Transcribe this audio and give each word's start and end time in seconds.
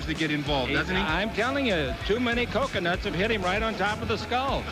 Seems 0.00 0.14
to 0.14 0.18
get 0.18 0.30
involved, 0.30 0.72
doesn't 0.72 0.96
he? 0.96 1.02
I'm 1.02 1.30
telling 1.30 1.66
you, 1.66 1.94
too 2.06 2.20
many 2.20 2.46
coconuts 2.46 3.04
have 3.04 3.14
hit 3.14 3.30
him 3.30 3.42
right 3.42 3.62
on 3.62 3.74
top 3.74 4.00
of 4.00 4.08
the 4.08 4.16
skull. 4.16 4.62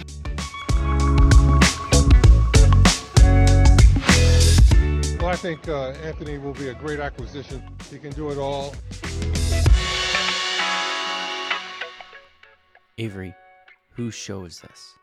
Well, 5.21 5.29
I 5.29 5.37
think 5.37 5.69
uh, 5.69 5.91
Anthony 6.03 6.39
will 6.39 6.55
be 6.55 6.69
a 6.69 6.75
great 6.75 7.01
acquisition. 7.01 7.63
He 7.91 7.99
can 7.99 8.13
do 8.13 8.31
it 8.31 8.39
all. 8.39 8.75
Avery, 12.97 13.35
who 13.91 14.11
shows 14.11 14.61
this? 14.61 14.95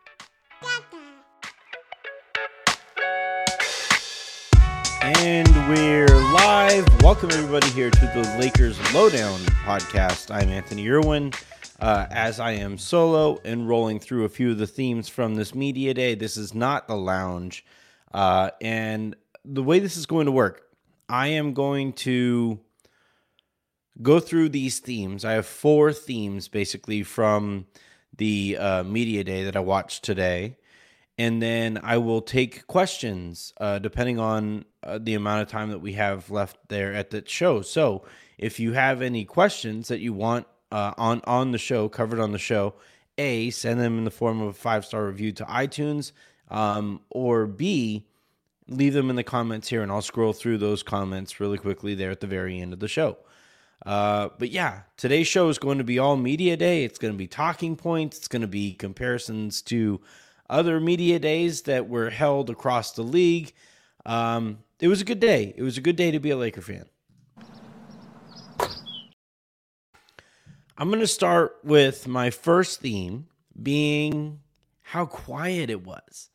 And 5.07 5.47
we're 5.69 6.07
live. 6.33 7.03
Welcome 7.03 7.29
everybody 7.29 7.69
here 7.69 7.91
to 7.91 7.99
the 7.99 8.37
Lakers 8.39 8.75
Lowdown 8.91 9.39
podcast. 9.63 10.33
I'm 10.33 10.49
Anthony 10.49 10.89
Irwin. 10.89 11.31
Uh, 11.79 12.07
as 12.09 12.39
I 12.39 12.53
am 12.53 12.79
solo 12.79 13.39
and 13.45 13.69
rolling 13.69 13.99
through 13.99 14.25
a 14.25 14.29
few 14.29 14.49
of 14.49 14.57
the 14.57 14.65
themes 14.65 15.07
from 15.07 15.35
this 15.35 15.53
media 15.53 15.93
day. 15.93 16.15
This 16.15 16.37
is 16.37 16.55
not 16.55 16.87
the 16.87 16.95
lounge. 16.95 17.63
Uh, 18.15 18.49
and 18.61 19.15
the 19.43 19.61
way 19.61 19.77
this 19.77 19.95
is 19.95 20.07
going 20.07 20.25
to 20.25 20.31
work, 20.31 20.63
I 21.07 21.27
am 21.27 21.53
going 21.53 21.93
to 21.93 22.59
go 24.01 24.19
through 24.19 24.49
these 24.49 24.79
themes. 24.79 25.23
I 25.23 25.33
have 25.33 25.45
four 25.45 25.93
themes 25.93 26.47
basically 26.47 27.03
from 27.03 27.67
the 28.17 28.57
uh, 28.57 28.83
media 28.83 29.23
day 29.23 29.43
that 29.43 29.55
I 29.55 29.59
watched 29.59 30.03
today 30.03 30.57
and 31.17 31.41
then 31.41 31.79
I 31.81 31.97
will 31.97 32.21
take 32.21 32.67
questions 32.67 33.53
uh, 33.59 33.79
depending 33.79 34.19
on 34.19 34.65
uh, 34.85 34.99
the 35.01 35.15
amount 35.15 35.41
of 35.41 35.47
time 35.47 35.69
that 35.69 35.79
we 35.79 35.93
have 35.93 36.29
left 36.29 36.57
there 36.69 36.93
at 36.93 37.09
the 37.09 37.23
show. 37.25 37.61
So 37.61 38.03
if 38.37 38.59
you 38.59 38.73
have 38.73 39.01
any 39.01 39.25
questions 39.25 39.87
that 39.87 39.99
you 39.99 40.13
want 40.13 40.47
uh, 40.71 40.93
on 40.97 41.21
on 41.25 41.51
the 41.51 41.57
show, 41.57 41.89
covered 41.89 42.19
on 42.19 42.31
the 42.31 42.39
show, 42.39 42.75
a 43.17 43.49
send 43.49 43.79
them 43.79 43.97
in 43.97 44.05
the 44.05 44.11
form 44.11 44.41
of 44.41 44.49
a 44.49 44.53
five 44.53 44.85
star 44.85 45.05
review 45.05 45.31
to 45.33 45.45
iTunes, 45.45 46.11
um, 46.49 47.01
or 47.09 47.45
b 47.45 48.05
leave 48.67 48.93
them 48.93 49.09
in 49.09 49.15
the 49.15 49.23
comments 49.23 49.67
here, 49.67 49.83
and 49.83 49.91
I'll 49.91 50.01
scroll 50.01 50.33
through 50.33 50.57
those 50.57 50.83
comments 50.83 51.39
really 51.39 51.57
quickly 51.57 51.95
there 51.95 52.11
at 52.11 52.19
the 52.19 52.27
very 52.27 52.59
end 52.59 52.73
of 52.73 52.79
the 52.79 52.87
show. 52.87 53.17
Uh, 53.85 54.29
but 54.39 54.49
yeah, 54.49 54.81
today's 54.97 55.27
show 55.27 55.49
is 55.49 55.59
going 55.59 55.77
to 55.77 55.83
be 55.83 55.99
all 55.99 56.17
media 56.17 56.57
day. 56.57 56.83
It's 56.83 56.97
going 56.97 57.13
to 57.13 57.17
be 57.17 57.27
talking 57.27 57.75
points. 57.75 58.17
It's 58.17 58.27
going 58.27 58.41
to 58.41 58.47
be 58.47 58.73
comparisons 58.73 59.61
to 59.63 60.01
other 60.49 60.79
media 60.79 61.19
days 61.19 61.63
that 61.63 61.87
were 61.87 62.09
held 62.09 62.49
across 62.49 62.93
the 62.93 63.03
league. 63.03 63.53
Um, 64.05 64.59
it 64.79 64.87
was 64.87 65.01
a 65.01 65.05
good 65.05 65.19
day. 65.19 65.53
It 65.55 65.63
was 65.63 65.77
a 65.77 65.81
good 65.81 65.95
day 65.95 66.11
to 66.11 66.19
be 66.19 66.31
a 66.31 66.37
Laker 66.37 66.61
fan. 66.61 66.85
I'm 70.77 70.89
going 70.89 70.99
to 70.99 71.07
start 71.07 71.57
with 71.63 72.07
my 72.07 72.29
first 72.29 72.81
theme 72.81 73.27
being 73.61 74.41
how 74.81 75.05
quiet 75.05 75.69
it 75.69 75.85
was. 75.85 76.29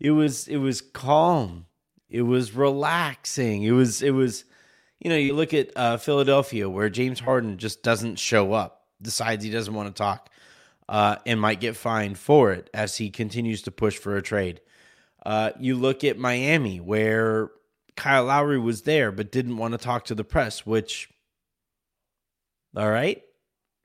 It 0.00 0.12
was 0.12 0.48
it 0.48 0.56
was 0.58 0.80
calm. 0.80 1.66
It 2.08 2.22
was 2.22 2.52
relaxing. 2.52 3.62
It 3.62 3.72
was 3.72 4.02
it 4.02 4.12
was 4.12 4.44
you 5.00 5.10
know, 5.10 5.16
you 5.16 5.34
look 5.34 5.52
at 5.52 5.70
uh, 5.76 5.98
Philadelphia 5.98 6.68
where 6.68 6.88
James 6.88 7.20
Harden 7.20 7.58
just 7.58 7.82
doesn't 7.82 8.18
show 8.18 8.52
up, 8.52 8.86
decides 9.00 9.44
he 9.44 9.50
doesn't 9.50 9.74
want 9.74 9.94
to 9.94 9.98
talk 9.98 10.30
uh, 10.88 11.16
and 11.26 11.40
might 11.40 11.60
get 11.60 11.76
fined 11.76 12.18
for 12.18 12.52
it 12.52 12.70
as 12.72 12.96
he 12.96 13.10
continues 13.10 13.62
to 13.62 13.70
push 13.70 13.98
for 13.98 14.16
a 14.16 14.22
trade. 14.22 14.60
Uh, 15.24 15.50
you 15.58 15.76
look 15.76 16.04
at 16.04 16.18
Miami, 16.18 16.80
where 16.80 17.50
Kyle 17.96 18.24
Lowry 18.24 18.58
was 18.58 18.82
there 18.82 19.10
but 19.10 19.32
didn't 19.32 19.56
want 19.56 19.72
to 19.72 19.78
talk 19.78 20.04
to 20.06 20.14
the 20.14 20.24
press, 20.24 20.66
which, 20.66 21.08
all 22.76 22.90
right, 22.90 23.22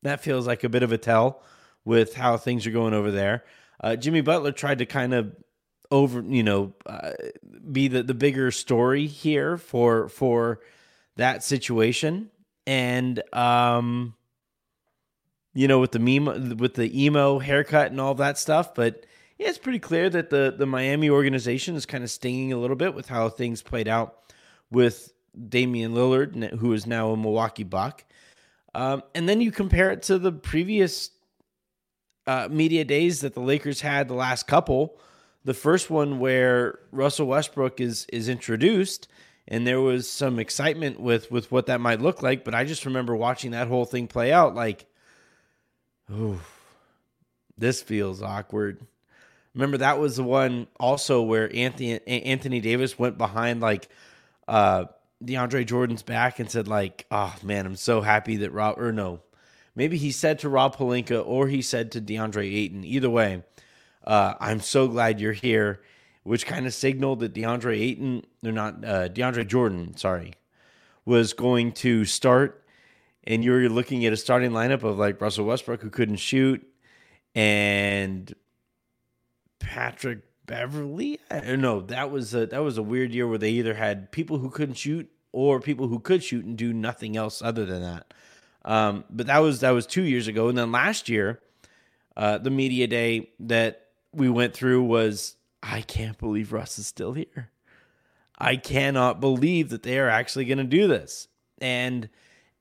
that 0.04 0.22
feels 0.22 0.46
like 0.46 0.64
a 0.64 0.70
bit 0.70 0.84
of 0.84 0.92
a 0.92 0.98
tell 0.98 1.42
with 1.86 2.14
how 2.14 2.38
things 2.38 2.68
are 2.68 2.72
going 2.72 2.94
over 2.94 3.12
there. 3.12 3.44
Uh, 3.80 3.96
Jimmy 3.96 4.22
Butler 4.22 4.52
tried 4.52 4.80
to 4.80 4.86
kind 4.86 5.14
of 5.14 5.36
over, 5.90 6.22
you 6.22 6.44
know, 6.44 6.74
uh, 6.86 7.12
be 7.72 7.88
the, 7.88 8.04
the 8.04 8.14
bigger 8.14 8.52
story 8.52 9.08
here 9.08 9.58
for 9.58 10.08
for 10.08 10.60
that 11.18 11.44
situation, 11.44 12.30
and 12.66 13.22
um, 13.34 14.16
you 15.54 15.68
know, 15.68 15.80
with 15.80 15.92
the 15.92 16.00
meme, 16.00 16.58
with 16.58 16.76
the 16.76 17.04
emo 17.04 17.40
haircut 17.40 17.92
and 17.92 18.00
all 18.00 18.16
that 18.16 18.38
stuff. 18.38 18.74
But 18.74 19.06
yeah, 19.42 19.50
it's 19.50 19.58
pretty 19.58 19.80
clear 19.80 20.08
that 20.08 20.30
the 20.30 20.54
the 20.56 20.68
Miami 20.68 21.10
organization 21.10 21.76
is 21.76 21.88
kind 21.88 22.04
of 22.04 22.12
stinging 22.12 22.54
a 22.54 22.58
little 22.58 22.76
bit 22.76 22.94
with 22.94 23.10
how 23.10 23.28
things 23.28 23.64
played 23.64 23.88
out 23.88 24.20
with 24.70 25.12
Damian 25.50 25.96
Lillard, 25.96 26.60
who 26.60 26.74
is 26.74 26.86
now 26.86 27.10
a 27.10 27.18
Milwaukee 27.18 27.64
Buck. 27.64 28.06
Um, 28.76 29.02
and 29.16 29.28
then 29.28 29.42
you 29.42 29.52
compare 29.52 29.90
it 29.90 30.04
to 30.04 30.20
the 30.20 30.32
previous 30.32 31.10
uh, 32.28 32.50
media 32.52 32.86
days 32.86 33.22
that 33.22 33.34
the 33.34 33.40
Lakers 33.40 33.82
had 33.82 34.08
the 34.08 34.14
last 34.14 34.46
couple. 34.46 35.00
The 35.44 35.56
first 35.56 35.90
one 35.90 36.20
where 36.20 36.78
Russell 36.92 37.26
Westbrook 37.26 37.82
is 37.82 38.06
is 38.14 38.30
introduced, 38.30 39.08
and 39.48 39.66
there 39.66 39.82
was 39.82 40.08
some 40.08 40.38
excitement 40.38 41.00
with 41.00 41.32
with 41.32 41.52
what 41.52 41.66
that 41.66 41.82
might 41.82 42.00
look 42.00 42.22
like. 42.22 42.44
But 42.44 42.54
I 42.54 42.64
just 42.64 42.86
remember 42.86 43.16
watching 43.16 43.52
that 43.52 43.68
whole 43.68 43.86
thing 43.86 44.06
play 44.06 44.32
out 44.32 44.54
like 44.54 44.86
oh, 46.12 46.40
this 47.58 47.82
feels 47.82 48.22
awkward. 48.22 48.86
Remember 49.54 49.78
that 49.78 50.00
was 50.00 50.16
the 50.16 50.24
one 50.24 50.68
also 50.80 51.22
where 51.22 51.54
Anthony 51.54 52.00
Anthony 52.08 52.62
Davis 52.62 52.98
went 52.98 53.18
behind 53.18 53.62
like 53.62 53.90
uh 54.48 54.86
DeAndre 55.24 55.66
Jordan's 55.66 56.04
back 56.04 56.40
and 56.40 56.50
said 56.50 56.68
like, 56.68 57.06
"Oh 57.12 57.36
man, 57.44 57.66
I'm 57.66 57.76
so 57.76 58.02
happy 58.02 58.38
that 58.38 58.52
Rob 58.52 58.80
or 58.80 58.92
no, 58.92 59.22
maybe 59.76 59.98
he 59.98 60.12
said 60.12 60.40
to 60.40 60.50
Rob 60.50 60.76
Pelinka 60.76 61.26
or 61.26 61.48
he 61.48 61.62
said 61.62 61.92
to 61.92 62.02
DeAndre 62.02 62.52
Ayton. 62.52 62.84
Either 62.84 63.10
way, 63.10 63.44
uh, 64.06 64.34
I'm 64.40 64.60
so 64.60 64.88
glad 64.88 65.20
you're 65.20 65.34
here." 65.34 65.82
Which 66.24 66.46
kind 66.46 66.68
of 66.68 66.74
signaled 66.76 67.22
that 67.22 67.34
DeAndre 67.34 67.80
Ayton, 67.80 68.24
they're 68.44 68.52
not 68.52 68.86
uh, 68.86 69.10
DeAndre 69.10 69.48
Jordan, 69.48 69.98
sorry, 69.98 70.36
was 71.04 71.34
going 71.34 71.72
to 71.72 72.06
start 72.06 72.62
and 73.24 73.44
you're 73.44 73.70
looking 73.70 74.06
at 74.06 74.14
a 74.14 74.18
starting 74.18 74.52
lineup 74.52 74.84
of 74.84 74.98
like 74.98 75.22
Russell 75.22 75.46
Westbrook 75.46 75.82
who 75.82 75.90
couldn't 75.90 76.18
shoot 76.18 76.66
and 77.36 78.34
Patrick 79.62 80.20
Beverley. 80.46 81.20
I 81.30 81.40
don't 81.40 81.62
know. 81.62 81.82
That 81.82 82.12
was 82.12 82.34
a 82.34 82.46
that 82.48 82.60
was 82.60 82.78
a 82.78 82.84
weird 82.84 83.14
year 83.14 83.28
where 83.28 83.38
they 83.38 83.52
either 83.52 83.76
had 83.76 84.12
people 84.12 84.40
who 84.40 84.50
couldn't 84.50 84.76
shoot 84.76 85.10
or 85.32 85.60
people 85.60 85.88
who 85.88 86.00
could 86.00 86.24
shoot 86.24 86.44
and 86.44 86.58
do 86.58 86.74
nothing 86.74 87.16
else 87.16 87.42
other 87.42 87.66
than 87.66 87.82
that. 87.82 88.14
Um, 88.66 89.06
but 89.10 89.28
that 89.28 89.40
was 89.40 89.62
that 89.62 89.72
was 89.72 89.86
two 89.86 90.04
years 90.04 90.28
ago, 90.28 90.50
and 90.50 90.58
then 90.58 90.72
last 90.72 91.10
year, 91.10 91.40
uh, 92.18 92.38
the 92.38 92.50
media 92.50 92.88
day 92.88 93.30
that 93.40 93.88
we 94.12 94.30
went 94.30 94.54
through 94.54 94.84
was 94.84 95.36
I 95.64 95.82
can't 95.82 96.18
believe 96.18 96.52
Russ 96.52 96.78
is 96.78 96.88
still 96.88 97.14
here. 97.14 97.50
I 98.38 98.56
cannot 98.56 99.20
believe 99.20 99.70
that 99.70 99.84
they 99.84 100.00
are 100.00 100.10
actually 100.10 100.46
going 100.46 100.58
to 100.58 100.64
do 100.64 100.88
this, 100.88 101.28
and 101.60 102.10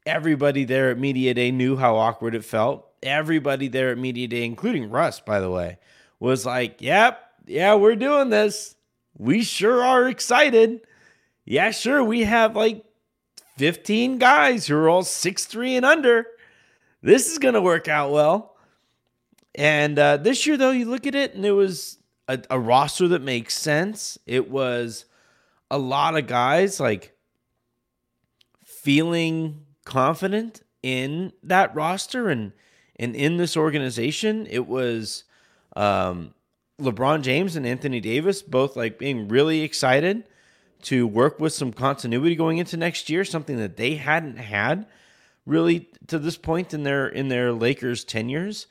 everybody 0.07 0.65
there 0.65 0.91
at 0.91 0.99
Media 0.99 1.35
Day 1.35 1.51
knew 1.51 1.77
how 1.77 1.97
awkward 1.97 2.35
it 2.35 2.45
felt. 2.45 2.87
Everybody 3.03 3.69
there 3.69 3.91
at 3.91 3.99
Media 3.99 4.29
Day, 4.29 4.45
including 4.45 4.91
Russ, 4.91 5.21
by 5.21 5.41
the 5.41 5.51
way, 5.51 5.79
was 6.21 6.47
like, 6.47 6.81
yep, 6.81 7.21
yeah, 7.47 7.75
we're 7.75 7.97
doing 7.97 8.29
this. 8.29 8.77
We 9.19 9.43
sure 9.43 9.83
are 9.83 10.09
excited. 10.09 10.83
Yeah, 11.45 11.73
sure, 11.73 12.05
we 12.05 12.23
have 12.23 12.55
like 12.55 12.85
15 13.57 14.19
guys 14.19 14.67
who 14.67 14.77
are 14.77 14.89
all 14.89 15.03
six 15.03 15.47
three 15.47 15.75
and 15.75 15.85
under. 15.85 16.27
This 17.03 17.31
is 17.31 17.39
going 17.39 17.55
to 17.55 17.63
work 17.63 17.89
out 17.89 18.13
well. 18.13 18.57
And 19.55 19.99
uh, 19.99 20.19
this 20.19 20.47
year, 20.47 20.57
though, 20.57 20.71
you 20.71 20.85
look 20.85 21.07
at 21.07 21.15
it 21.15 21.35
and 21.35 21.45
it 21.45 21.53
was 21.53 21.99
a, 22.29 22.41
a 22.51 22.61
roster 22.61 23.09
that 23.09 23.23
makes 23.23 23.57
sense. 23.57 24.19
It 24.27 24.49
was 24.49 25.07
a 25.71 25.79
lot 25.79 26.17
of 26.17 26.27
guys 26.27 26.79
like 26.79 27.17
feeling 28.65 29.67
confident 29.85 30.63
in 30.83 31.33
that 31.43 31.75
roster 31.75 32.29
and 32.29 32.53
and 32.97 33.17
in 33.17 33.39
this 33.39 33.57
organization. 33.57 34.47
It 34.49 34.67
was 34.67 35.25
um, 35.77 36.35
LeBron 36.81 37.23
James 37.23 37.57
and 37.57 37.67
Anthony 37.67 38.01
Davis 38.01 38.43
both 38.43 38.77
like 38.77 38.99
being 38.99 39.29
really 39.29 39.63
excited 39.63 40.25
to 40.83 41.07
work 41.07 41.39
with 41.39 41.53
some 41.53 41.73
continuity 41.73 42.35
going 42.35 42.59
into 42.59 42.77
next 42.77 43.11
year, 43.11 43.25
something 43.25 43.59
that 43.59 43.77
they 43.77 43.97
hadn't 43.97 44.39
had 44.39 44.87
really 45.47 45.89
to 46.07 46.19
this 46.19 46.37
point 46.37 46.73
in 46.73 46.83
their 46.83 47.07
in 47.07 47.29
their 47.29 47.53
Lakers 47.53 48.05
tenures. 48.05 48.67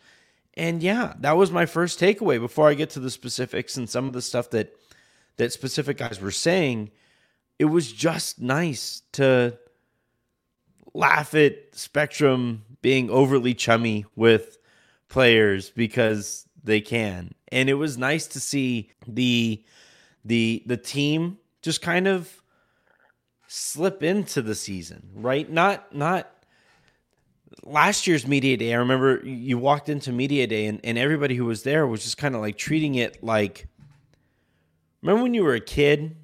And 0.56 0.82
yeah, 0.82 1.14
that 1.20 1.38
was 1.38 1.52
my 1.52 1.66
first 1.66 2.00
takeaway 2.00 2.40
before 2.40 2.68
I 2.68 2.74
get 2.74 2.90
to 2.92 3.00
the 3.00 3.12
specifics 3.12 3.78
and 3.78 3.90
some 3.90 4.08
of 4.08 4.14
the 4.14 4.22
stuff 4.22 4.50
that 4.52 4.74
that 5.38 5.54
specific 5.54 5.98
guys 5.98 6.20
were 6.20 6.32
saying. 6.32 6.92
It 7.60 7.66
was 7.66 7.92
just 7.92 8.40
nice 8.40 9.02
to 9.14 9.58
laugh 10.94 11.36
at 11.36 11.76
Spectrum 11.76 12.64
being 12.82 13.10
overly 13.10 13.54
chummy 13.54 14.06
with 14.16 14.58
players 15.10 15.70
because 15.70 16.48
they 16.64 16.82
can. 16.82 17.34
And 17.52 17.70
it 17.70 17.76
was 17.76 17.98
nice 17.98 18.28
to 18.28 18.40
see 18.40 18.92
the 19.08 19.64
the 20.26 20.64
the 20.66 20.78
team 20.78 21.38
just 21.62 21.82
kind 21.82 22.08
of 22.08 22.42
slip 23.48 24.04
into 24.04 24.42
the 24.42 24.56
season, 24.56 25.10
right? 25.14 25.50
Not 25.50 25.94
not 25.96 26.32
last 27.64 28.08
year's 28.08 28.28
media 28.28 28.58
day. 28.58 28.74
I 28.74 28.78
remember 28.78 29.26
you 29.26 29.58
walked 29.58 29.90
into 29.90 30.12
media 30.12 30.48
day 30.48 30.66
and, 30.66 30.80
and 30.84 30.98
everybody 30.98 31.36
who 31.36 31.46
was 31.46 31.64
there 31.64 31.88
was 31.88 32.04
just 32.04 32.18
kind 32.18 32.36
of 32.36 32.42
like 32.42 32.58
treating 32.58 32.96
it 32.96 33.24
like 33.24 33.68
remember 35.02 35.24
when 35.24 35.34
you 35.34 35.44
were 35.44 35.56
a 35.56 35.60
kid? 35.60 36.16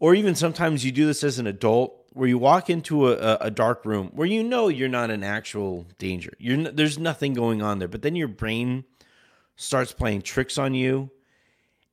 Or 0.00 0.14
even 0.14 0.34
sometimes 0.34 0.84
you 0.84 0.92
do 0.92 1.06
this 1.06 1.24
as 1.24 1.38
an 1.38 1.48
adult 1.48 1.97
where 2.18 2.28
you 2.28 2.36
walk 2.36 2.68
into 2.68 3.08
a, 3.08 3.36
a, 3.40 3.48
dark 3.48 3.84
room 3.84 4.10
where 4.12 4.26
you 4.26 4.42
know 4.42 4.66
you're 4.66 4.88
not 4.88 5.08
in 5.08 5.22
actual 5.22 5.86
danger. 5.98 6.32
You're 6.40 6.64
there's 6.72 6.98
nothing 6.98 7.32
going 7.32 7.62
on 7.62 7.78
there, 7.78 7.86
but 7.86 8.02
then 8.02 8.16
your 8.16 8.26
brain 8.26 8.82
starts 9.54 9.92
playing 9.92 10.22
tricks 10.22 10.58
on 10.58 10.74
you 10.74 11.12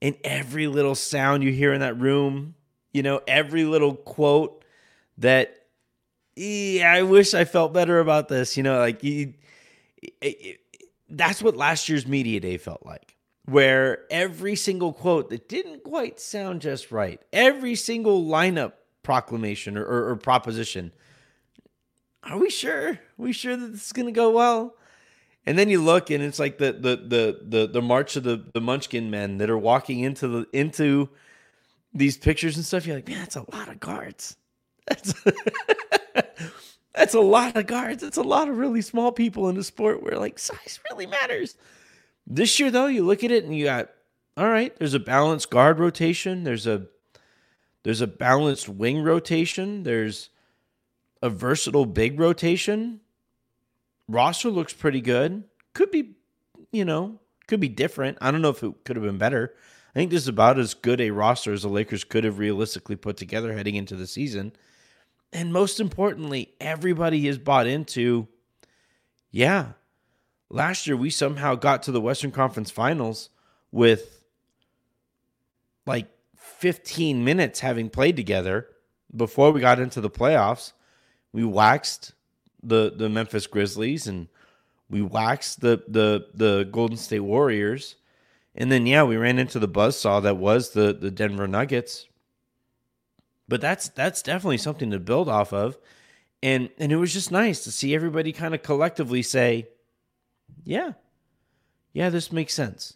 and 0.01 0.15
every 0.23 0.65
little 0.65 0.95
sound 0.95 1.43
you 1.43 1.51
hear 1.51 1.73
in 1.73 1.81
that 1.81 1.99
room, 1.99 2.55
you 2.91 3.03
know, 3.03 3.21
every 3.27 3.65
little 3.65 3.93
quote 3.93 4.65
that 5.19 5.55
I 6.35 7.03
wish 7.07 7.35
I 7.35 7.45
felt 7.45 7.71
better 7.71 7.99
about 7.99 8.27
this, 8.27 8.57
you 8.57 8.63
know, 8.63 8.79
like 8.79 9.03
you, 9.03 9.35
it, 10.01 10.17
it, 10.21 10.59
that's 11.07 11.43
what 11.43 11.55
last 11.55 11.87
year's 11.87 12.07
media 12.07 12.39
day 12.39 12.57
felt 12.57 12.83
like. 12.83 13.15
Where 13.45 14.05
every 14.09 14.55
single 14.55 14.91
quote 14.91 15.29
that 15.29 15.47
didn't 15.47 15.83
quite 15.83 16.19
sound 16.19 16.61
just 16.61 16.91
right, 16.91 17.21
every 17.31 17.75
single 17.75 18.25
lineup 18.25 18.73
proclamation 19.05 19.77
or, 19.77 19.85
or, 19.85 20.09
or 20.09 20.15
proposition, 20.17 20.91
are 22.23 22.37
we 22.37 22.49
sure? 22.49 22.89
Are 22.89 22.99
we 23.17 23.31
sure 23.31 23.55
that 23.55 23.67
this 23.67 23.85
is 23.85 23.93
going 23.93 24.07
to 24.07 24.11
go 24.11 24.31
well? 24.31 24.75
And 25.45 25.57
then 25.57 25.69
you 25.69 25.81
look 25.81 26.09
and 26.09 26.23
it's 26.23 26.39
like 26.39 26.57
the 26.57 26.73
the 26.73 26.95
the 26.97 27.39
the, 27.43 27.67
the 27.67 27.81
march 27.81 28.15
of 28.15 28.23
the, 28.23 28.43
the 28.53 28.59
munchkin 28.59 29.11
men 29.11 29.37
that 29.37 29.49
are 29.49 29.57
walking 29.57 29.99
into 29.99 30.27
the 30.27 30.47
into 30.51 31.09
these 31.93 32.17
pictures 32.17 32.55
and 32.55 32.65
stuff. 32.65 32.87
You're 32.87 32.95
like, 32.95 33.07
man, 33.07 33.19
that's 33.19 33.35
a 33.35 33.45
lot 33.55 33.69
of 33.69 33.79
guards. 33.79 34.35
That's 34.87 35.15
that's 36.93 37.13
a 37.15 37.19
lot 37.19 37.55
of 37.57 37.65
guards. 37.65 38.03
It's 38.03 38.17
a 38.17 38.23
lot 38.23 38.49
of 38.49 38.57
really 38.57 38.83
small 38.83 39.11
people 39.11 39.49
in 39.49 39.57
a 39.57 39.63
sport 39.63 40.03
where 40.03 40.19
like 40.19 40.37
size 40.37 40.79
really 40.91 41.07
matters. 41.07 41.55
This 42.27 42.59
year 42.59 42.69
though, 42.69 42.85
you 42.85 43.03
look 43.03 43.23
at 43.23 43.31
it 43.31 43.45
and 43.45 43.57
you 43.57 43.65
got 43.65 43.89
all 44.37 44.47
right, 44.47 44.75
there's 44.77 44.93
a 44.93 44.99
balanced 44.99 45.49
guard 45.49 45.79
rotation, 45.79 46.43
there's 46.43 46.67
a 46.67 46.85
there's 47.85 48.01
a 48.01 48.07
balanced 48.07 48.67
wing 48.67 49.01
rotation, 49.01 49.83
there's 49.83 50.29
a 51.21 51.29
versatile 51.29 51.85
big 51.85 52.19
rotation 52.19 52.99
roster 54.07 54.49
looks 54.49 54.73
pretty 54.73 55.01
good. 55.01 55.43
Could 55.73 55.91
be, 55.91 56.15
you 56.71 56.85
know, 56.85 57.19
could 57.47 57.59
be 57.59 57.69
different. 57.69 58.17
I 58.21 58.31
don't 58.31 58.41
know 58.41 58.49
if 58.49 58.63
it 58.63 58.83
could 58.83 58.95
have 58.95 59.05
been 59.05 59.17
better. 59.17 59.53
I 59.95 59.99
think 59.99 60.11
this 60.11 60.23
is 60.23 60.27
about 60.27 60.59
as 60.59 60.73
good 60.73 60.99
a 60.99 61.11
roster 61.11 61.53
as 61.53 61.61
the 61.61 61.69
Lakers 61.69 62.03
could 62.03 62.23
have 62.23 62.39
realistically 62.39 62.95
put 62.95 63.17
together 63.17 63.53
heading 63.53 63.75
into 63.75 63.95
the 63.95 64.07
season. 64.07 64.53
And 65.31 65.53
most 65.53 65.79
importantly, 65.79 66.53
everybody 66.59 67.27
is 67.27 67.37
bought 67.37 67.67
into, 67.67 68.27
yeah, 69.31 69.73
last 70.49 70.87
year 70.87 70.97
we 70.97 71.09
somehow 71.09 71.55
got 71.55 71.83
to 71.83 71.91
the 71.91 72.01
Western 72.01 72.31
Conference 72.31 72.71
Finals 72.71 73.29
with 73.71 74.21
like 75.85 76.07
15 76.65 77.23
minutes 77.23 77.59
having 77.59 77.91
played 77.91 78.15
together 78.15 78.67
before 79.15 79.51
we 79.51 79.61
got 79.61 79.77
into 79.77 80.01
the 80.01 80.09
playoffs. 80.09 80.73
We 81.31 81.43
waxed 81.45 82.13
the 82.63 82.91
the 82.97 83.07
Memphis 83.07 83.45
Grizzlies 83.45 84.07
and 84.07 84.27
we 84.89 85.03
waxed 85.03 85.61
the 85.61 85.83
the 85.87 86.25
the 86.33 86.67
Golden 86.71 86.97
State 86.97 87.19
Warriors. 87.19 87.97
And 88.55 88.71
then 88.71 88.87
yeah, 88.87 89.03
we 89.03 89.15
ran 89.15 89.37
into 89.37 89.59
the 89.59 89.67
buzzsaw 89.67 90.23
that 90.23 90.37
was 90.37 90.71
the 90.71 90.91
the 90.91 91.11
Denver 91.11 91.47
Nuggets. 91.47 92.07
But 93.47 93.61
that's 93.61 93.89
that's 93.89 94.23
definitely 94.23 94.57
something 94.57 94.89
to 94.89 94.97
build 94.99 95.29
off 95.29 95.53
of. 95.53 95.77
And 96.41 96.71
and 96.79 96.91
it 96.91 96.95
was 96.95 97.13
just 97.13 97.31
nice 97.31 97.63
to 97.65 97.71
see 97.71 97.93
everybody 97.93 98.31
kind 98.31 98.55
of 98.55 98.63
collectively 98.63 99.21
say, 99.21 99.67
"Yeah. 100.63 100.93
Yeah, 101.93 102.09
this 102.09 102.31
makes 102.31 102.55
sense." 102.55 102.95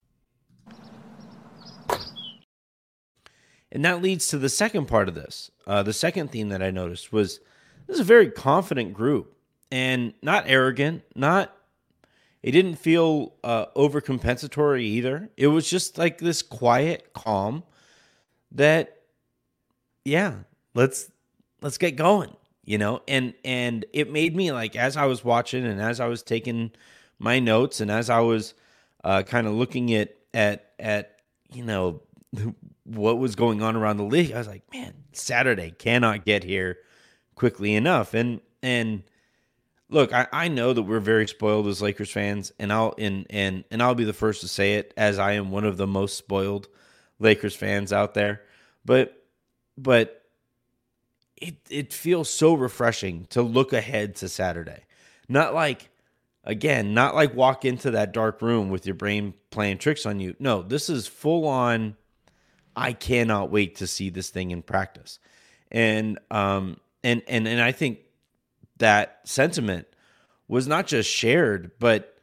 And 3.71 3.85
that 3.85 4.01
leads 4.01 4.27
to 4.29 4.37
the 4.37 4.49
second 4.49 4.87
part 4.87 5.07
of 5.07 5.15
this. 5.15 5.51
Uh, 5.65 5.83
the 5.83 5.93
second 5.93 6.31
theme 6.31 6.49
that 6.49 6.61
I 6.61 6.71
noticed 6.71 7.13
was 7.13 7.39
this 7.87 7.95
is 7.95 8.01
a 8.01 8.05
very 8.05 8.29
confident 8.29 8.93
group 8.93 9.35
and 9.71 10.13
not 10.21 10.43
arrogant, 10.47 11.03
not 11.15 11.55
it 12.43 12.51
didn't 12.51 12.75
feel 12.75 13.33
uh, 13.43 13.67
overcompensatory 13.75 14.81
either. 14.81 15.29
It 15.37 15.47
was 15.47 15.69
just 15.69 15.97
like 15.97 16.17
this 16.17 16.41
quiet 16.41 17.13
calm 17.13 17.63
that, 18.51 19.01
yeah, 20.03 20.35
let's 20.73 21.11
let's 21.61 21.77
get 21.77 21.95
going, 21.95 22.35
you 22.65 22.79
know. 22.79 23.01
And 23.07 23.35
and 23.45 23.85
it 23.93 24.11
made 24.11 24.35
me 24.35 24.51
like 24.51 24.75
as 24.75 24.97
I 24.97 25.05
was 25.05 25.23
watching 25.23 25.65
and 25.65 25.79
as 25.79 25.99
I 25.99 26.07
was 26.07 26.23
taking 26.23 26.71
my 27.19 27.39
notes 27.39 27.79
and 27.79 27.91
as 27.91 28.09
I 28.09 28.21
was 28.21 28.55
uh, 29.03 29.21
kind 29.21 29.45
of 29.45 29.53
looking 29.53 29.93
at 29.93 30.15
at 30.33 30.71
at 30.79 31.19
you 31.53 31.63
know 31.63 32.01
what 32.83 33.17
was 33.17 33.35
going 33.35 33.61
on 33.61 33.75
around 33.75 33.97
the 33.97 34.03
league, 34.03 34.31
I 34.31 34.37
was 34.37 34.47
like, 34.47 34.63
man, 34.73 34.93
Saturday 35.13 35.71
cannot 35.71 36.25
get 36.25 36.43
here 36.43 36.77
quickly 37.35 37.75
enough. 37.75 38.13
And 38.13 38.41
and 38.61 39.03
look, 39.89 40.13
I, 40.13 40.27
I 40.31 40.47
know 40.47 40.73
that 40.73 40.83
we're 40.83 40.99
very 40.99 41.27
spoiled 41.27 41.67
as 41.67 41.81
Lakers 41.81 42.11
fans, 42.11 42.51
and 42.59 42.71
I'll 42.71 42.93
and 42.97 43.25
and 43.29 43.63
and 43.71 43.83
I'll 43.83 43.95
be 43.95 44.03
the 44.03 44.13
first 44.13 44.41
to 44.41 44.47
say 44.47 44.75
it, 44.75 44.93
as 44.97 45.19
I 45.19 45.33
am 45.33 45.51
one 45.51 45.65
of 45.65 45.77
the 45.77 45.87
most 45.87 46.17
spoiled 46.17 46.67
Lakers 47.19 47.55
fans 47.55 47.93
out 47.93 48.13
there. 48.13 48.41
But 48.85 49.25
but 49.77 50.23
it 51.37 51.55
it 51.69 51.93
feels 51.93 52.29
so 52.29 52.53
refreshing 52.53 53.25
to 53.31 53.41
look 53.41 53.73
ahead 53.73 54.15
to 54.17 54.29
Saturday. 54.29 54.85
Not 55.27 55.53
like 55.53 55.89
again, 56.43 56.93
not 56.93 57.15
like 57.15 57.35
walk 57.35 57.65
into 57.65 57.91
that 57.91 58.13
dark 58.13 58.41
room 58.41 58.69
with 58.69 58.85
your 58.85 58.95
brain 58.95 59.33
playing 59.49 59.77
tricks 59.77 60.05
on 60.05 60.19
you. 60.19 60.35
No, 60.39 60.61
this 60.61 60.89
is 60.89 61.07
full 61.07 61.47
on 61.47 61.95
I 62.75 62.93
cannot 62.93 63.51
wait 63.51 63.75
to 63.77 63.87
see 63.87 64.09
this 64.09 64.29
thing 64.29 64.51
in 64.51 64.61
practice. 64.61 65.19
And 65.71 66.19
um 66.29 66.77
and 67.03 67.21
and 67.27 67.47
and 67.47 67.61
I 67.61 67.71
think 67.71 67.99
that 68.77 69.19
sentiment 69.25 69.87
was 70.47 70.67
not 70.67 70.87
just 70.87 71.09
shared, 71.09 71.71
but 71.79 72.17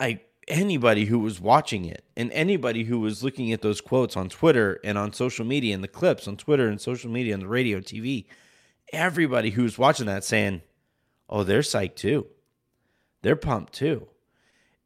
I 0.00 0.20
anybody 0.46 1.04
who 1.04 1.18
was 1.18 1.40
watching 1.40 1.84
it 1.84 2.04
and 2.16 2.32
anybody 2.32 2.84
who 2.84 3.00
was 3.00 3.22
looking 3.22 3.52
at 3.52 3.60
those 3.60 3.80
quotes 3.80 4.16
on 4.16 4.28
Twitter 4.28 4.80
and 4.82 4.96
on 4.96 5.12
social 5.12 5.44
media 5.44 5.74
and 5.74 5.84
the 5.84 5.88
clips 5.88 6.26
on 6.26 6.36
Twitter 6.36 6.68
and 6.68 6.80
social 6.80 7.10
media 7.10 7.34
and 7.34 7.42
the 7.42 7.48
radio, 7.48 7.80
TV, 7.80 8.24
everybody 8.92 9.50
who 9.50 9.62
was 9.62 9.78
watching 9.78 10.06
that 10.06 10.24
saying, 10.24 10.62
"Oh, 11.28 11.44
they're 11.44 11.60
psyched 11.60 11.96
too. 11.96 12.26
They're 13.22 13.36
pumped 13.36 13.74
too." 13.74 14.08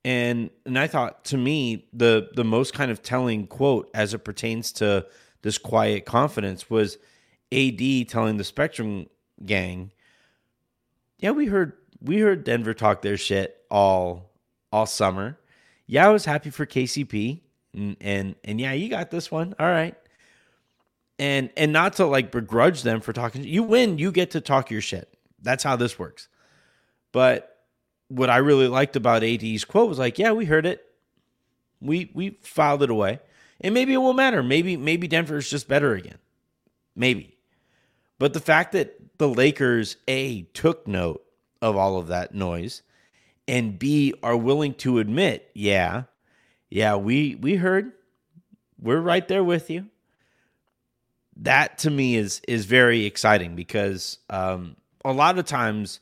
And 0.04 0.50
and 0.66 0.78
I 0.78 0.88
thought 0.88 1.24
to 1.26 1.36
me 1.36 1.86
the 1.92 2.28
the 2.34 2.44
most 2.44 2.74
kind 2.74 2.90
of 2.90 3.02
telling 3.02 3.46
quote 3.46 3.88
as 3.94 4.14
it 4.14 4.18
pertains 4.18 4.72
to 4.72 5.06
this 5.42 5.58
quiet 5.58 6.04
confidence 6.06 6.68
was 6.68 6.98
AD 7.52 8.08
telling 8.08 8.36
the 8.36 8.44
Spectrum 8.44 9.06
gang, 9.44 9.92
"Yeah, 11.18 11.30
we 11.30 11.46
heard 11.46 11.74
we 12.00 12.18
heard 12.18 12.42
Denver 12.44 12.74
talk 12.74 13.02
their 13.02 13.16
shit 13.16 13.64
all 13.70 14.32
all 14.72 14.86
summer. 14.86 15.38
Yeah, 15.86 16.08
I 16.08 16.10
was 16.10 16.24
happy 16.24 16.50
for 16.50 16.66
KCP, 16.66 17.40
and 17.74 17.96
and, 18.00 18.34
and 18.42 18.60
yeah, 18.60 18.72
you 18.72 18.88
got 18.88 19.10
this 19.10 19.30
one. 19.30 19.54
All 19.58 19.66
right." 19.66 19.94
And 21.18 21.50
and 21.56 21.72
not 21.72 21.94
to 21.94 22.06
like 22.06 22.32
begrudge 22.32 22.82
them 22.82 23.00
for 23.00 23.12
talking. 23.12 23.44
You 23.44 23.62
win, 23.62 23.98
you 23.98 24.10
get 24.10 24.32
to 24.32 24.40
talk 24.40 24.70
your 24.70 24.80
shit. 24.80 25.16
That's 25.40 25.62
how 25.62 25.76
this 25.76 25.96
works. 25.96 26.28
But 27.12 27.51
what 28.12 28.30
I 28.30 28.38
really 28.38 28.68
liked 28.68 28.96
about 28.96 29.24
AD's 29.24 29.64
quote 29.64 29.88
was 29.88 29.98
like, 29.98 30.18
"Yeah, 30.18 30.32
we 30.32 30.44
heard 30.44 30.66
it. 30.66 30.84
We 31.80 32.10
we 32.14 32.38
filed 32.42 32.82
it 32.82 32.90
away, 32.90 33.20
and 33.60 33.74
maybe 33.74 33.94
it 33.94 33.98
will 33.98 34.12
matter. 34.12 34.42
Maybe 34.42 34.76
maybe 34.76 35.08
Denver 35.08 35.38
is 35.38 35.50
just 35.50 35.68
better 35.68 35.94
again. 35.94 36.18
Maybe." 36.94 37.36
But 38.18 38.34
the 38.34 38.40
fact 38.40 38.72
that 38.72 39.18
the 39.18 39.28
Lakers 39.28 39.96
a 40.06 40.42
took 40.54 40.86
note 40.86 41.24
of 41.60 41.76
all 41.76 41.96
of 41.96 42.08
that 42.08 42.34
noise, 42.34 42.82
and 43.48 43.78
b 43.78 44.14
are 44.22 44.36
willing 44.36 44.74
to 44.74 44.98
admit, 44.98 45.50
yeah, 45.54 46.04
yeah, 46.70 46.96
we 46.96 47.36
we 47.36 47.56
heard, 47.56 47.92
we're 48.80 49.00
right 49.00 49.26
there 49.26 49.44
with 49.44 49.70
you. 49.70 49.86
That 51.36 51.78
to 51.78 51.90
me 51.90 52.16
is 52.16 52.40
is 52.46 52.66
very 52.66 53.04
exciting 53.06 53.56
because 53.56 54.18
um, 54.30 54.76
a 55.04 55.12
lot 55.12 55.38
of 55.38 55.46
times 55.46 56.00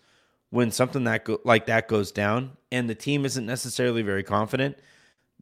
when 0.51 0.71
something 0.71 1.05
that 1.05 1.25
go, 1.25 1.41
like 1.45 1.67
that 1.67 1.89
goes 1.89 2.13
down 2.13 2.57
and 2.71 2.91
the 2.91 2.95
team 2.95 3.25
isn't 3.25 3.47
necessarily 3.47 4.03
very 4.03 4.23
confident, 4.23 4.77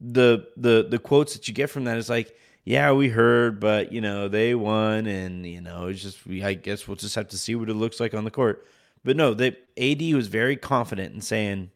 the 0.00 0.46
the 0.56 0.86
the 0.88 0.98
quotes 0.98 1.32
that 1.34 1.48
you 1.48 1.54
get 1.54 1.70
from 1.70 1.84
that 1.84 1.96
is 1.98 2.08
like, 2.08 2.36
yeah, 2.64 2.92
we 2.92 3.08
heard, 3.08 3.60
but 3.60 3.92
you 3.92 4.00
know 4.00 4.28
they 4.28 4.54
won, 4.54 5.06
and 5.06 5.44
you 5.46 5.60
know 5.60 5.86
it's 5.86 6.02
just 6.02 6.26
we. 6.26 6.44
I 6.44 6.54
guess 6.54 6.86
we'll 6.86 6.96
just 6.96 7.14
have 7.14 7.28
to 7.28 7.38
see 7.38 7.54
what 7.54 7.68
it 7.68 7.74
looks 7.74 7.98
like 7.98 8.14
on 8.14 8.24
the 8.24 8.30
court. 8.30 8.66
But 9.04 9.16
no, 9.16 9.34
the 9.34 9.56
AD 9.78 10.14
was 10.14 10.28
very 10.28 10.56
confident 10.56 11.14
in 11.14 11.20
saying, 11.20 11.70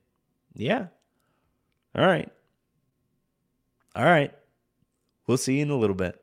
yeah, 0.55 0.87
all 1.95 2.05
right, 2.05 2.31
all 3.97 4.05
right, 4.05 4.33
we'll 5.27 5.37
see 5.37 5.57
you 5.57 5.63
in 5.63 5.71
a 5.71 5.77
little 5.77 5.97
bit, 5.97 6.23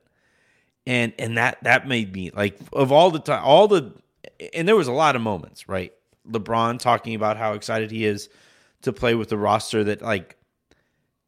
and 0.86 1.12
and 1.18 1.36
that 1.36 1.58
that 1.64 1.88
made 1.88 2.12
me 2.14 2.30
like 2.30 2.58
of 2.72 2.92
all 2.92 3.10
the 3.10 3.18
time, 3.18 3.42
all 3.44 3.66
the, 3.68 3.92
and 4.54 4.68
there 4.68 4.76
was 4.76 4.88
a 4.88 4.92
lot 4.92 5.16
of 5.16 5.22
moments, 5.22 5.68
right? 5.68 5.92
LeBron 6.28 6.78
talking 6.78 7.14
about 7.14 7.36
how 7.36 7.52
excited 7.52 7.90
he 7.90 8.04
is 8.04 8.28
to 8.82 8.92
play 8.92 9.14
with 9.14 9.28
the 9.28 9.38
roster 9.38 9.84
that 9.84 10.02
like 10.02 10.36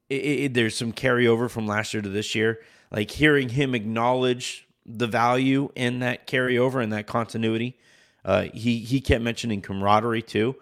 it, 0.08 0.14
it, 0.14 0.54
there's 0.54 0.76
some 0.76 0.92
carryover 0.92 1.50
from 1.50 1.66
last 1.66 1.94
year 1.94 2.02
to 2.02 2.08
this 2.08 2.34
year. 2.34 2.60
Like 2.90 3.10
hearing 3.10 3.48
him 3.48 3.74
acknowledge 3.74 4.68
the 4.84 5.06
value 5.06 5.70
in 5.74 6.00
that 6.00 6.26
carryover 6.26 6.82
and 6.82 6.92
that 6.92 7.06
continuity. 7.06 7.78
Uh, 8.24 8.42
he 8.54 8.78
he 8.78 9.00
kept 9.00 9.22
mentioning 9.22 9.60
camaraderie 9.60 10.22
too. 10.22 10.56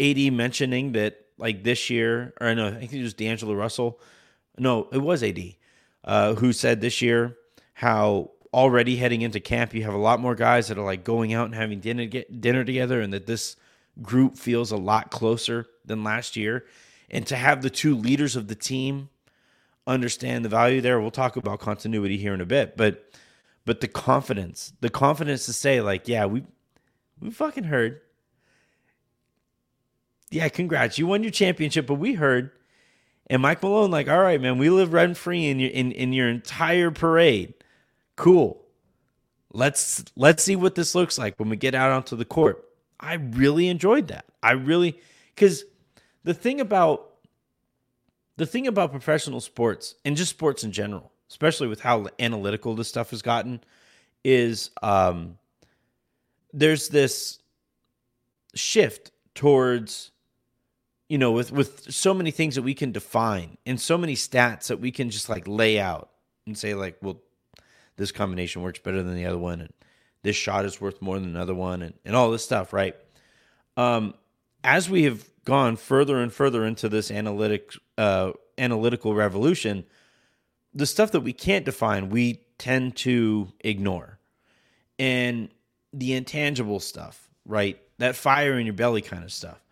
AD 0.00 0.32
mentioning 0.32 0.92
that 0.92 1.26
like 1.38 1.62
this 1.62 1.88
year, 1.90 2.34
or 2.40 2.54
no, 2.54 2.68
I 2.68 2.74
think 2.74 2.92
it 2.92 3.02
was 3.02 3.14
D'Angelo 3.14 3.54
Russell. 3.54 4.00
No, 4.58 4.88
it 4.92 4.98
was 4.98 5.22
AD 5.22 5.38
uh, 6.04 6.34
who 6.34 6.52
said 6.52 6.80
this 6.80 7.00
year 7.02 7.36
how 7.74 8.30
already 8.54 8.96
heading 8.96 9.20
into 9.20 9.38
camp 9.38 9.74
you 9.74 9.82
have 9.84 9.92
a 9.92 9.98
lot 9.98 10.18
more 10.18 10.34
guys 10.34 10.68
that 10.68 10.78
are 10.78 10.84
like 10.84 11.04
going 11.04 11.34
out 11.34 11.44
and 11.46 11.54
having 11.54 11.78
dinner 11.80 12.06
get 12.06 12.40
dinner 12.40 12.64
together, 12.64 13.00
and 13.00 13.12
that 13.12 13.26
this 13.26 13.56
group 14.02 14.36
feels 14.36 14.70
a 14.70 14.76
lot 14.76 15.10
closer 15.10 15.66
than 15.84 16.04
last 16.04 16.36
year. 16.36 16.64
And 17.10 17.26
to 17.28 17.36
have 17.36 17.62
the 17.62 17.70
two 17.70 17.96
leaders 17.96 18.36
of 18.36 18.48
the 18.48 18.54
team 18.54 19.08
understand 19.86 20.44
the 20.44 20.48
value 20.48 20.80
there, 20.80 21.00
we'll 21.00 21.10
talk 21.10 21.36
about 21.36 21.60
continuity 21.60 22.16
here 22.16 22.34
in 22.34 22.40
a 22.40 22.46
bit, 22.46 22.76
but 22.76 23.10
but 23.64 23.80
the 23.80 23.88
confidence, 23.88 24.72
the 24.80 24.90
confidence 24.90 25.46
to 25.46 25.52
say 25.52 25.80
like, 25.80 26.08
yeah, 26.08 26.26
we 26.26 26.44
we 27.20 27.30
fucking 27.30 27.64
heard. 27.64 28.00
Yeah, 30.30 30.48
congrats. 30.48 30.98
You 30.98 31.06
won 31.06 31.22
your 31.22 31.32
championship, 31.32 31.86
but 31.86 31.94
we 31.94 32.14
heard. 32.14 32.50
And 33.28 33.42
Mike 33.42 33.62
Malone, 33.62 33.90
like, 33.90 34.08
all 34.08 34.20
right, 34.20 34.40
man, 34.40 34.58
we 34.58 34.70
live 34.70 34.92
rent 34.92 35.16
free 35.16 35.46
in 35.46 35.58
your 35.58 35.70
in, 35.70 35.92
in 35.92 36.12
your 36.12 36.28
entire 36.28 36.90
parade. 36.90 37.54
Cool. 38.14 38.62
Let's 39.52 40.04
let's 40.16 40.42
see 40.42 40.56
what 40.56 40.74
this 40.74 40.94
looks 40.94 41.18
like 41.18 41.38
when 41.38 41.48
we 41.48 41.56
get 41.56 41.74
out 41.74 41.90
onto 41.90 42.16
the 42.16 42.24
court. 42.24 42.64
I 42.98 43.14
really 43.14 43.68
enjoyed 43.68 44.08
that. 44.08 44.26
I 44.42 44.52
really 44.52 45.00
because 45.34 45.64
the 46.24 46.34
thing 46.34 46.60
about 46.60 47.10
the 48.36 48.46
thing 48.46 48.66
about 48.66 48.90
professional 48.90 49.40
sports 49.40 49.94
and 50.04 50.16
just 50.16 50.30
sports 50.30 50.64
in 50.64 50.72
general, 50.72 51.12
especially 51.30 51.68
with 51.68 51.80
how 51.80 52.06
analytical 52.18 52.74
this 52.74 52.88
stuff 52.88 53.10
has 53.10 53.22
gotten, 53.22 53.60
is 54.24 54.70
um, 54.82 55.38
there's 56.52 56.88
this 56.88 57.38
shift 58.54 59.10
towards 59.34 60.10
you 61.08 61.18
know 61.18 61.32
with 61.32 61.52
with 61.52 61.92
so 61.92 62.14
many 62.14 62.30
things 62.30 62.54
that 62.54 62.62
we 62.62 62.74
can 62.74 62.90
define 62.92 63.58
and 63.66 63.80
so 63.80 63.98
many 63.98 64.14
stats 64.14 64.68
that 64.68 64.80
we 64.80 64.90
can 64.90 65.10
just 65.10 65.28
like 65.28 65.46
lay 65.46 65.78
out 65.78 66.10
and 66.46 66.56
say 66.56 66.74
like 66.74 66.96
well 67.02 67.20
this 67.96 68.10
combination 68.12 68.62
works 68.62 68.78
better 68.78 69.02
than 69.02 69.14
the 69.14 69.26
other 69.26 69.38
one 69.38 69.60
and 69.60 69.72
this 70.22 70.36
shot 70.36 70.64
is 70.64 70.80
worth 70.80 71.00
more 71.00 71.18
than 71.18 71.28
another 71.28 71.54
one 71.54 71.82
and, 71.82 71.94
and 72.04 72.16
all 72.16 72.30
this 72.30 72.44
stuff, 72.44 72.72
right? 72.72 72.96
Um, 73.76 74.14
as 74.64 74.90
we 74.90 75.04
have 75.04 75.24
gone 75.44 75.76
further 75.76 76.18
and 76.18 76.32
further 76.32 76.64
into 76.64 76.88
this 76.88 77.10
analytic 77.10 77.72
uh, 77.96 78.32
analytical 78.58 79.14
revolution, 79.14 79.84
the 80.74 80.86
stuff 80.86 81.12
that 81.12 81.20
we 81.20 81.32
can't 81.32 81.64
define, 81.64 82.10
we 82.10 82.40
tend 82.58 82.96
to 82.96 83.52
ignore. 83.60 84.18
And 84.98 85.50
the 85.92 86.14
intangible 86.14 86.80
stuff, 86.80 87.28
right? 87.44 87.78
That 87.98 88.16
fire 88.16 88.58
in 88.58 88.66
your 88.66 88.74
belly 88.74 89.02
kind 89.02 89.24
of 89.24 89.32
stuff. 89.32 89.62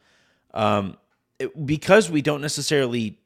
Um, 0.52 0.96
it, 1.38 1.66
because 1.66 2.10
we 2.10 2.22
don't 2.22 2.40
necessarily, 2.40 3.18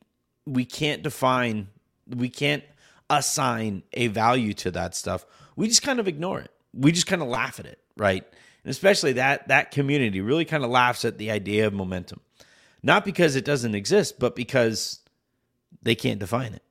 we 0.47 0.65
can't 0.65 1.03
define, 1.03 1.69
we 2.09 2.29
can't 2.29 2.65
assign 3.11 3.83
a 3.93 4.07
value 4.09 4.55
to 4.55 4.71
that 4.73 4.95
stuff. 4.95 5.27
We 5.57 5.69
just 5.69 5.83
kind 5.83 6.01
of 6.01 6.09
ignore 6.09 6.41
it 6.41 6.53
we 6.75 6.93
just 6.93 7.07
kind 7.07 7.23
of 7.23 7.29
laugh 7.29 7.59
at 7.59 7.67
it, 7.67 7.79
right? 7.97 8.25
And 8.65 8.71
especially 8.71 9.15
that 9.15 9.49
that 9.49 9.71
community 9.71 10.21
really 10.21 10.45
kind 10.45 10.65
of 10.65 10.71
laughs 10.71 11.05
at 11.05 11.19
the 11.19 11.31
idea 11.31 11.67
of 11.67 11.73
momentum. 11.73 12.21
Not 12.83 13.05
because 13.05 13.37
it 13.37 13.45
doesn't 13.45 13.75
exist, 13.75 14.19
but 14.19 14.37
because 14.37 15.01
they 15.83 15.95
can't 15.95 16.21
define 16.21 16.55
it. 16.55 16.63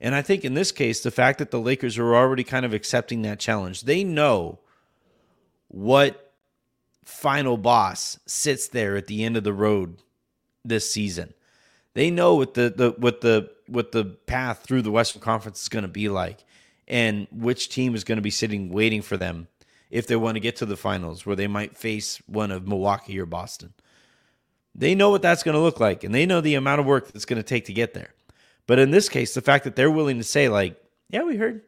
And 0.00 0.14
I 0.14 0.22
think 0.22 0.44
in 0.44 0.54
this 0.54 0.72
case, 0.72 1.02
the 1.02 1.10
fact 1.10 1.38
that 1.38 1.50
the 1.50 1.60
Lakers 1.60 1.96
are 1.98 2.14
already 2.14 2.44
kind 2.44 2.66
of 2.66 2.74
accepting 2.74 3.22
that 3.22 3.38
challenge, 3.38 3.82
they 3.82 4.04
know 4.04 4.58
what 5.68 6.32
final 7.04 7.56
boss 7.56 8.18
sits 8.26 8.68
there 8.68 8.96
at 8.96 9.06
the 9.06 9.24
end 9.24 9.36
of 9.36 9.44
the 9.44 9.52
road 9.52 10.02
this 10.64 10.90
season. 10.90 11.34
They 11.94 12.10
know 12.10 12.34
what 12.34 12.54
the, 12.54 12.72
the 12.74 12.94
what 12.98 13.20
the 13.20 13.50
what 13.66 13.92
the 13.92 14.04
path 14.04 14.64
through 14.64 14.82
the 14.82 14.90
Western 14.90 15.22
Conference 15.22 15.62
is 15.62 15.68
going 15.68 15.82
to 15.84 15.88
be 15.88 16.08
like 16.08 16.44
and 16.88 17.26
which 17.30 17.68
team 17.68 17.94
is 17.94 18.04
going 18.04 18.16
to 18.16 18.22
be 18.22 18.30
sitting 18.30 18.70
waiting 18.70 19.02
for 19.02 19.16
them 19.16 19.48
if 19.90 20.06
they 20.06 20.16
want 20.16 20.36
to 20.36 20.40
get 20.40 20.56
to 20.56 20.66
the 20.66 20.76
finals 20.76 21.24
where 21.24 21.36
they 21.36 21.46
might 21.46 21.76
face 21.76 22.20
one 22.26 22.50
of 22.50 22.66
Milwaukee 22.66 23.18
or 23.18 23.26
Boston. 23.26 23.72
They 24.74 24.94
know 24.94 25.10
what 25.10 25.22
that's 25.22 25.42
going 25.42 25.54
to 25.54 25.60
look 25.60 25.78
like 25.78 26.04
and 26.04 26.14
they 26.14 26.26
know 26.26 26.40
the 26.40 26.56
amount 26.56 26.80
of 26.80 26.86
work 26.86 27.12
that's 27.12 27.24
going 27.24 27.40
to 27.40 27.48
take 27.48 27.66
to 27.66 27.72
get 27.72 27.94
there. 27.94 28.10
But 28.66 28.78
in 28.78 28.90
this 28.90 29.08
case, 29.08 29.34
the 29.34 29.42
fact 29.42 29.64
that 29.64 29.76
they're 29.76 29.90
willing 29.90 30.18
to 30.18 30.24
say, 30.24 30.48
like, 30.48 30.76
yeah, 31.10 31.22
we 31.22 31.36
heard. 31.36 31.62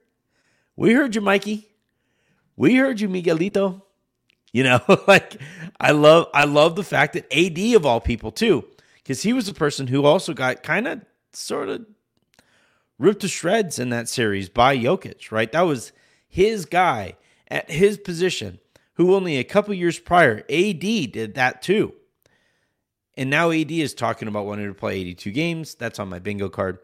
We 0.76 0.92
heard 0.92 1.14
you, 1.14 1.20
Mikey. 1.20 1.68
We 2.56 2.76
heard 2.76 3.00
you, 3.00 3.08
Miguelito. 3.08 3.82
You 4.52 4.64
know, 4.64 4.80
like 5.06 5.40
I 5.78 5.92
love 5.92 6.28
I 6.32 6.44
love 6.44 6.76
the 6.76 6.82
fact 6.82 7.12
that 7.12 7.26
AD 7.32 7.76
of 7.76 7.84
all 7.84 8.00
people 8.00 8.32
too, 8.32 8.64
because 8.96 9.22
he 9.22 9.32
was 9.32 9.46
the 9.46 9.54
person 9.54 9.86
who 9.86 10.04
also 10.04 10.32
got 10.32 10.62
kind 10.62 10.88
of 10.88 11.02
sort 11.32 11.68
of 11.68 11.84
ripped 12.98 13.20
to 13.20 13.28
shreds 13.28 13.78
in 13.78 13.90
that 13.90 14.08
series 14.08 14.48
by 14.48 14.76
Jokic, 14.76 15.30
right? 15.30 15.50
That 15.52 15.62
was 15.62 15.92
his 16.28 16.64
guy 16.64 17.16
at 17.48 17.70
his 17.70 17.98
position, 17.98 18.58
who 18.94 19.14
only 19.14 19.36
a 19.36 19.44
couple 19.44 19.74
years 19.74 19.98
prior, 19.98 20.44
AD 20.50 20.80
did 20.80 21.34
that 21.34 21.62
too. 21.62 21.94
And 23.16 23.30
now 23.30 23.50
AD 23.50 23.70
is 23.70 23.94
talking 23.94 24.28
about 24.28 24.46
wanting 24.46 24.68
to 24.68 24.74
play 24.74 24.96
82 24.96 25.30
games. 25.30 25.74
That's 25.74 25.98
on 25.98 26.08
my 26.08 26.18
bingo 26.18 26.48
card. 26.48 26.78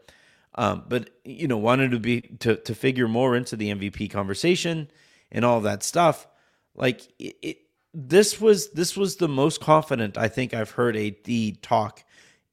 Um, 0.55 0.83
but 0.87 1.09
you 1.23 1.47
know, 1.47 1.57
wanted 1.57 1.91
to 1.91 1.99
be 1.99 2.21
to 2.39 2.55
to 2.57 2.75
figure 2.75 3.07
more 3.07 3.35
into 3.35 3.55
the 3.55 3.73
MVP 3.73 4.11
conversation 4.11 4.89
and 5.31 5.43
all 5.43 5.61
that 5.61 5.83
stuff. 5.83 6.27
Like 6.75 7.01
it, 7.19 7.35
it, 7.41 7.57
this 7.93 8.39
was 8.39 8.69
this 8.71 8.95
was 8.95 9.15
the 9.15 9.27
most 9.27 9.61
confident 9.61 10.17
I 10.17 10.27
think 10.27 10.53
I've 10.53 10.71
heard 10.71 10.95
AD 10.95 11.61
talk 11.61 12.03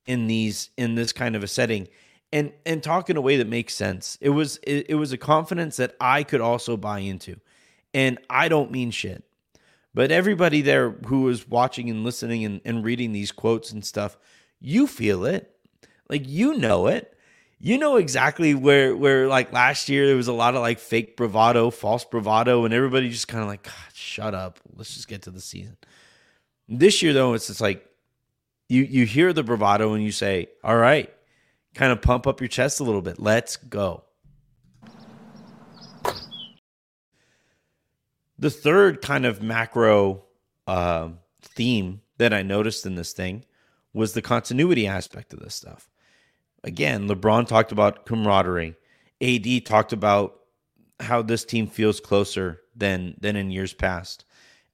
in 0.07 0.26
these 0.26 0.71
in 0.76 0.95
this 0.95 1.12
kind 1.12 1.37
of 1.37 1.43
a 1.43 1.49
setting 1.49 1.88
and 2.32 2.52
and 2.64 2.82
talk 2.82 3.10
in 3.10 3.16
a 3.16 3.20
way 3.20 3.37
that 3.37 3.49
makes 3.49 3.75
sense. 3.75 4.16
It 4.20 4.30
was 4.30 4.58
it, 4.62 4.87
it 4.90 4.94
was 4.94 5.12
a 5.12 5.18
confidence 5.18 5.76
that 5.76 5.96
I 6.00 6.22
could 6.22 6.40
also 6.40 6.76
buy 6.76 7.00
into. 7.00 7.37
And 7.92 8.18
I 8.28 8.49
don't 8.49 8.70
mean 8.70 8.90
shit. 8.90 9.25
But 9.92 10.12
everybody 10.12 10.62
there 10.62 10.90
who 10.90 11.22
was 11.22 11.49
watching 11.49 11.90
and 11.90 12.04
listening 12.04 12.44
and, 12.44 12.60
and 12.64 12.84
reading 12.84 13.12
these 13.12 13.32
quotes 13.32 13.72
and 13.72 13.84
stuff, 13.84 14.16
you 14.60 14.87
feel 14.87 15.25
it. 15.25 15.54
Like 16.08 16.28
you 16.28 16.54
know 16.54 16.87
it. 16.87 17.16
You 17.58 17.76
know 17.76 17.96
exactly 17.96 18.54
where 18.54 18.96
where 18.96 19.26
like 19.26 19.52
last 19.52 19.88
year 19.88 20.06
there 20.06 20.16
was 20.16 20.28
a 20.28 20.32
lot 20.32 20.54
of 20.54 20.60
like 20.60 20.78
fake 20.78 21.16
bravado, 21.16 21.70
false 21.70 22.04
bravado, 22.04 22.64
and 22.64 22.72
everybody 22.72 23.10
just 23.10 23.28
kind 23.28 23.42
of 23.42 23.49
like, 23.49 23.64
God, 23.64 23.75
shut 23.92 24.34
up. 24.34 24.58
Let's 24.76 24.94
just 24.94 25.08
get 25.08 25.22
to 25.22 25.30
the 25.30 25.40
season. 25.40 25.76
This 26.68 27.02
year 27.02 27.12
though, 27.12 27.34
it's 27.34 27.49
just 27.49 27.60
like 27.60 27.84
you 28.68 28.84
you 28.84 29.04
hear 29.04 29.32
the 29.32 29.42
bravado 29.42 29.92
and 29.92 30.02
you 30.02 30.12
say, 30.12 30.49
All 30.64 30.76
right, 30.76 31.12
kind 31.74 31.92
of 31.92 32.02
pump 32.02 32.26
up 32.26 32.40
your 32.40 32.48
chest 32.48 32.80
a 32.80 32.84
little 32.84 33.02
bit. 33.02 33.20
Let's 33.20 33.56
go. 33.56 34.04
The 38.38 38.50
third 38.50 39.02
kind 39.02 39.26
of 39.26 39.42
macro 39.42 40.24
uh, 40.66 41.10
theme 41.42 42.00
that 42.16 42.32
I 42.32 42.42
noticed 42.42 42.86
in 42.86 42.94
this 42.94 43.12
thing 43.12 43.44
was 43.92 44.12
the 44.12 44.22
continuity 44.22 44.86
aspect 44.86 45.32
of 45.32 45.40
this 45.40 45.54
stuff. 45.54 45.90
Again, 46.64 47.08
LeBron 47.08 47.46
talked 47.46 47.72
about 47.72 48.06
camaraderie. 48.06 48.76
AD 49.20 49.66
talked 49.66 49.92
about 49.92 50.40
how 51.00 51.22
this 51.22 51.44
team 51.44 51.66
feels 51.66 52.00
closer 52.00 52.60
than 52.76 53.14
than 53.20 53.36
in 53.36 53.50
years 53.50 53.72
past. 53.72 54.24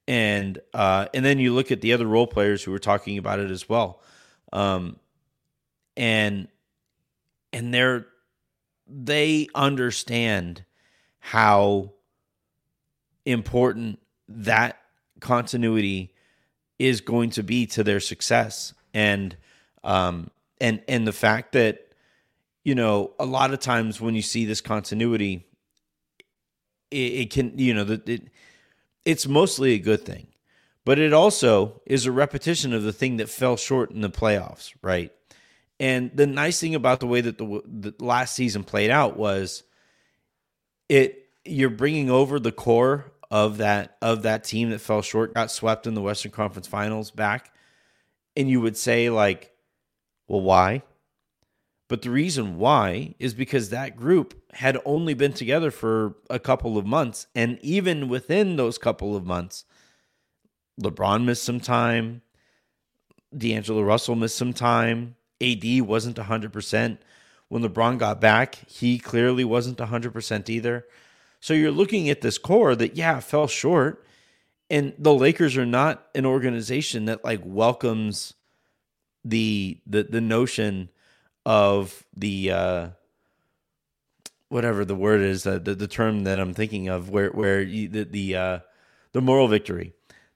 And 0.09 0.59
uh, 0.75 1.07
and 1.15 1.25
then 1.25 1.39
you 1.39 1.55
look 1.55 1.73
at 1.73 1.81
the 1.81 1.93
other 1.93 2.07
role 2.07 2.27
players 2.27 2.63
who 2.63 2.71
were 2.71 2.79
talking 2.79 3.19
about 3.19 3.41
it 3.41 3.51
as 3.51 3.69
well. 3.69 4.01
Um, 4.53 4.99
and 5.97 6.49
and 7.57 7.73
they're 7.73 8.07
they 8.87 9.49
understand 9.55 10.63
how 11.19 11.91
important 13.25 13.99
that 14.29 14.79
continuity 15.21 16.13
is 16.79 17.01
going 17.01 17.31
to 17.31 17.43
be 17.43 17.67
to 17.67 17.83
their 17.83 17.99
success. 17.99 18.75
And 18.93 19.35
um 19.83 20.31
and 20.61 20.83
and 20.87 21.07
the 21.07 21.15
fact 21.15 21.53
that 21.53 21.89
you 22.63 22.75
know 22.75 23.13
a 23.19 23.25
lot 23.25 23.55
of 23.55 23.59
times 23.59 24.03
when 24.03 24.15
you 24.15 24.23
see 24.23 24.45
this 24.45 24.61
continuity 24.61 25.47
it, 26.91 26.97
it 26.97 27.31
can 27.31 27.59
you 27.59 27.73
know 27.73 27.85
that 27.85 28.07
it, 28.07 28.29
it's 29.07 29.27
mostly 29.27 29.73
a 29.73 29.79
good 29.79 30.05
thing 30.05 30.27
but 30.85 30.99
it 30.99 31.13
also 31.13 31.81
is 31.87 32.07
a 32.07 32.13
repetition 32.13 32.73
of 32.73 32.83
the 32.83 32.93
thing 32.93 33.17
that 33.17 33.29
fell 33.29 33.57
short 33.57 33.91
in 33.91 34.01
the 34.01 34.11
playoffs 34.11 34.75
right 34.83 35.13
and 35.79 36.11
the 36.15 36.27
nice 36.27 36.61
thing 36.61 36.75
about 36.75 37.01
the 37.01 37.07
way 37.07 37.21
that 37.21 37.39
the, 37.39 37.63
the 37.67 37.95
last 37.99 38.35
season 38.35 38.65
played 38.65 38.91
out 38.91 39.17
was 39.17 39.63
it 40.89 41.29
you're 41.45 41.71
bringing 41.71 42.11
over 42.11 42.39
the 42.39 42.53
core 42.53 43.13
of 43.31 43.59
that 43.59 43.97
of 44.01 44.23
that 44.23 44.45
team 44.45 44.71
that 44.71 44.81
fell 44.81 45.03
short, 45.03 45.35
got 45.35 45.51
swept 45.51 45.87
in 45.87 45.95
the 45.95 46.03
Western 46.03 46.33
Conference 46.33 46.67
Finals 46.67 47.11
back, 47.11 47.53
and 48.37 48.49
you 48.49 48.61
would 48.61 48.77
say 48.77 49.11
like, 49.11 49.53
well, 50.29 50.41
why? 50.41 50.83
But 51.89 52.03
the 52.03 52.11
reason 52.11 52.59
why 52.59 53.15
is 53.19 53.35
because 53.35 53.71
that 53.71 53.97
group 53.97 54.35
had 54.53 54.79
only 54.85 55.15
been 55.15 55.33
together 55.33 55.71
for 55.71 56.17
a 56.29 56.39
couple 56.39 56.79
of 56.79 56.87
months, 56.87 57.27
and 57.35 57.59
even 57.63 58.09
within 58.09 58.57
those 58.57 58.79
couple 58.79 59.15
of 59.15 59.25
months, 59.25 59.65
LeBron 60.81 61.25
missed 61.25 61.45
some 61.45 61.61
time, 61.61 62.23
D'Angelo 63.37 63.83
Russell 63.83 64.17
missed 64.17 64.37
some 64.37 64.53
time, 64.53 65.16
AD 65.41 65.83
wasn't 65.83 66.17
100%. 66.17 66.99
When 67.49 67.63
LeBron 67.63 67.99
got 67.99 68.21
back, 68.21 68.57
he 68.69 68.99
clearly 68.99 69.45
wasn't 69.45 69.79
100% 69.79 70.49
either. 70.49 70.87
So 71.41 71.55
you're 71.55 71.71
looking 71.71 72.09
at 72.11 72.21
this 72.23 72.39
core 72.39 72.75
that, 72.75 72.97
yeah, 72.97 73.21
fell 73.21 73.47
short. 73.47 74.05
And 74.69 74.95
the 74.99 75.15
Lakers 75.15 75.57
are 75.57 75.67
not 75.67 76.07
an 76.15 76.27
organization 76.27 77.05
that 77.05 77.25
like 77.25 77.41
welcomes 77.45 78.35
the 79.25 79.79
the 79.87 80.05
the 80.05 80.21
notion 80.21 80.89
of 81.45 82.05
the 82.17 82.51
uh 82.51 82.89
whatever 84.49 84.85
the 84.85 84.95
word 84.95 85.21
is 85.21 85.47
uh, 85.47 85.59
the 85.59 85.75
the 85.75 85.89
term 85.89 86.25
that 86.25 86.39
I'm 86.39 86.55
thinking 86.55 86.89
of 86.89 87.11
where 87.11 87.31
where 87.31 87.61
you, 87.61 87.89
the 87.89 88.05
the 88.05 88.37
uh 88.37 88.59
the 89.13 89.21
moral 89.21 89.49
victory. 89.49 89.93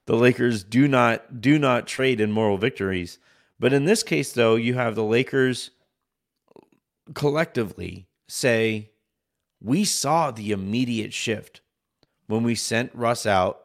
The 0.06 0.16
Lakers 0.16 0.64
do 0.64 0.88
not 0.88 1.40
do 1.40 1.58
not 1.58 1.86
trade 1.86 2.20
in 2.20 2.32
moral 2.32 2.58
victories. 2.58 3.18
But 3.60 3.74
in 3.74 3.84
this 3.84 4.02
case 4.02 4.32
though, 4.32 4.56
you 4.56 4.74
have 4.74 4.96
the 4.96 5.04
Lakers 5.04 5.70
collectively 7.14 8.08
say 8.26 8.90
we 9.60 9.84
saw 9.84 10.30
the 10.30 10.52
immediate 10.52 11.12
shift 11.12 11.60
when 12.26 12.42
we 12.42 12.54
sent 12.54 12.94
Russ 12.94 13.26
out 13.26 13.60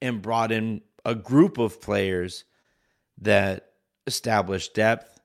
and 0.00 0.22
brought 0.22 0.52
in 0.52 0.82
a 1.04 1.14
group 1.14 1.58
of 1.58 1.80
players 1.80 2.44
that 3.20 3.72
established 4.06 4.74
depth, 4.74 5.20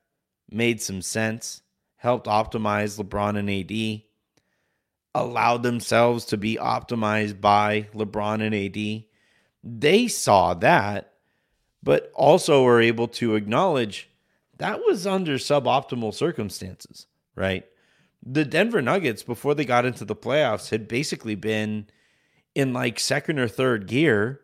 made 0.50 0.82
some 0.82 1.00
sense, 1.00 1.62
helped 1.96 2.26
optimize 2.26 2.98
LeBron 2.98 3.38
and 3.38 3.48
AD, 3.48 4.02
allowed 5.14 5.62
themselves 5.62 6.24
to 6.24 6.36
be 6.36 6.56
optimized 6.56 7.40
by 7.40 7.82
LeBron 7.94 8.42
and 8.42 8.54
AD. 8.54 9.04
They 9.62 10.08
saw 10.08 10.54
that, 10.54 11.13
but 11.84 12.10
also 12.14 12.64
were 12.64 12.80
able 12.80 13.06
to 13.06 13.36
acknowledge 13.36 14.10
that 14.56 14.80
was 14.80 15.06
under 15.06 15.34
suboptimal 15.34 16.14
circumstances, 16.14 17.06
right? 17.36 17.64
the 18.24 18.44
Denver 18.44 18.80
Nuggets 18.80 19.22
before 19.22 19.54
they 19.54 19.64
got 19.64 19.84
into 19.84 20.04
the 20.04 20.16
playoffs 20.16 20.70
had 20.70 20.88
basically 20.88 21.34
been 21.34 21.86
in 22.54 22.72
like 22.72 22.98
second 22.98 23.38
or 23.38 23.48
third 23.48 23.86
gear 23.86 24.40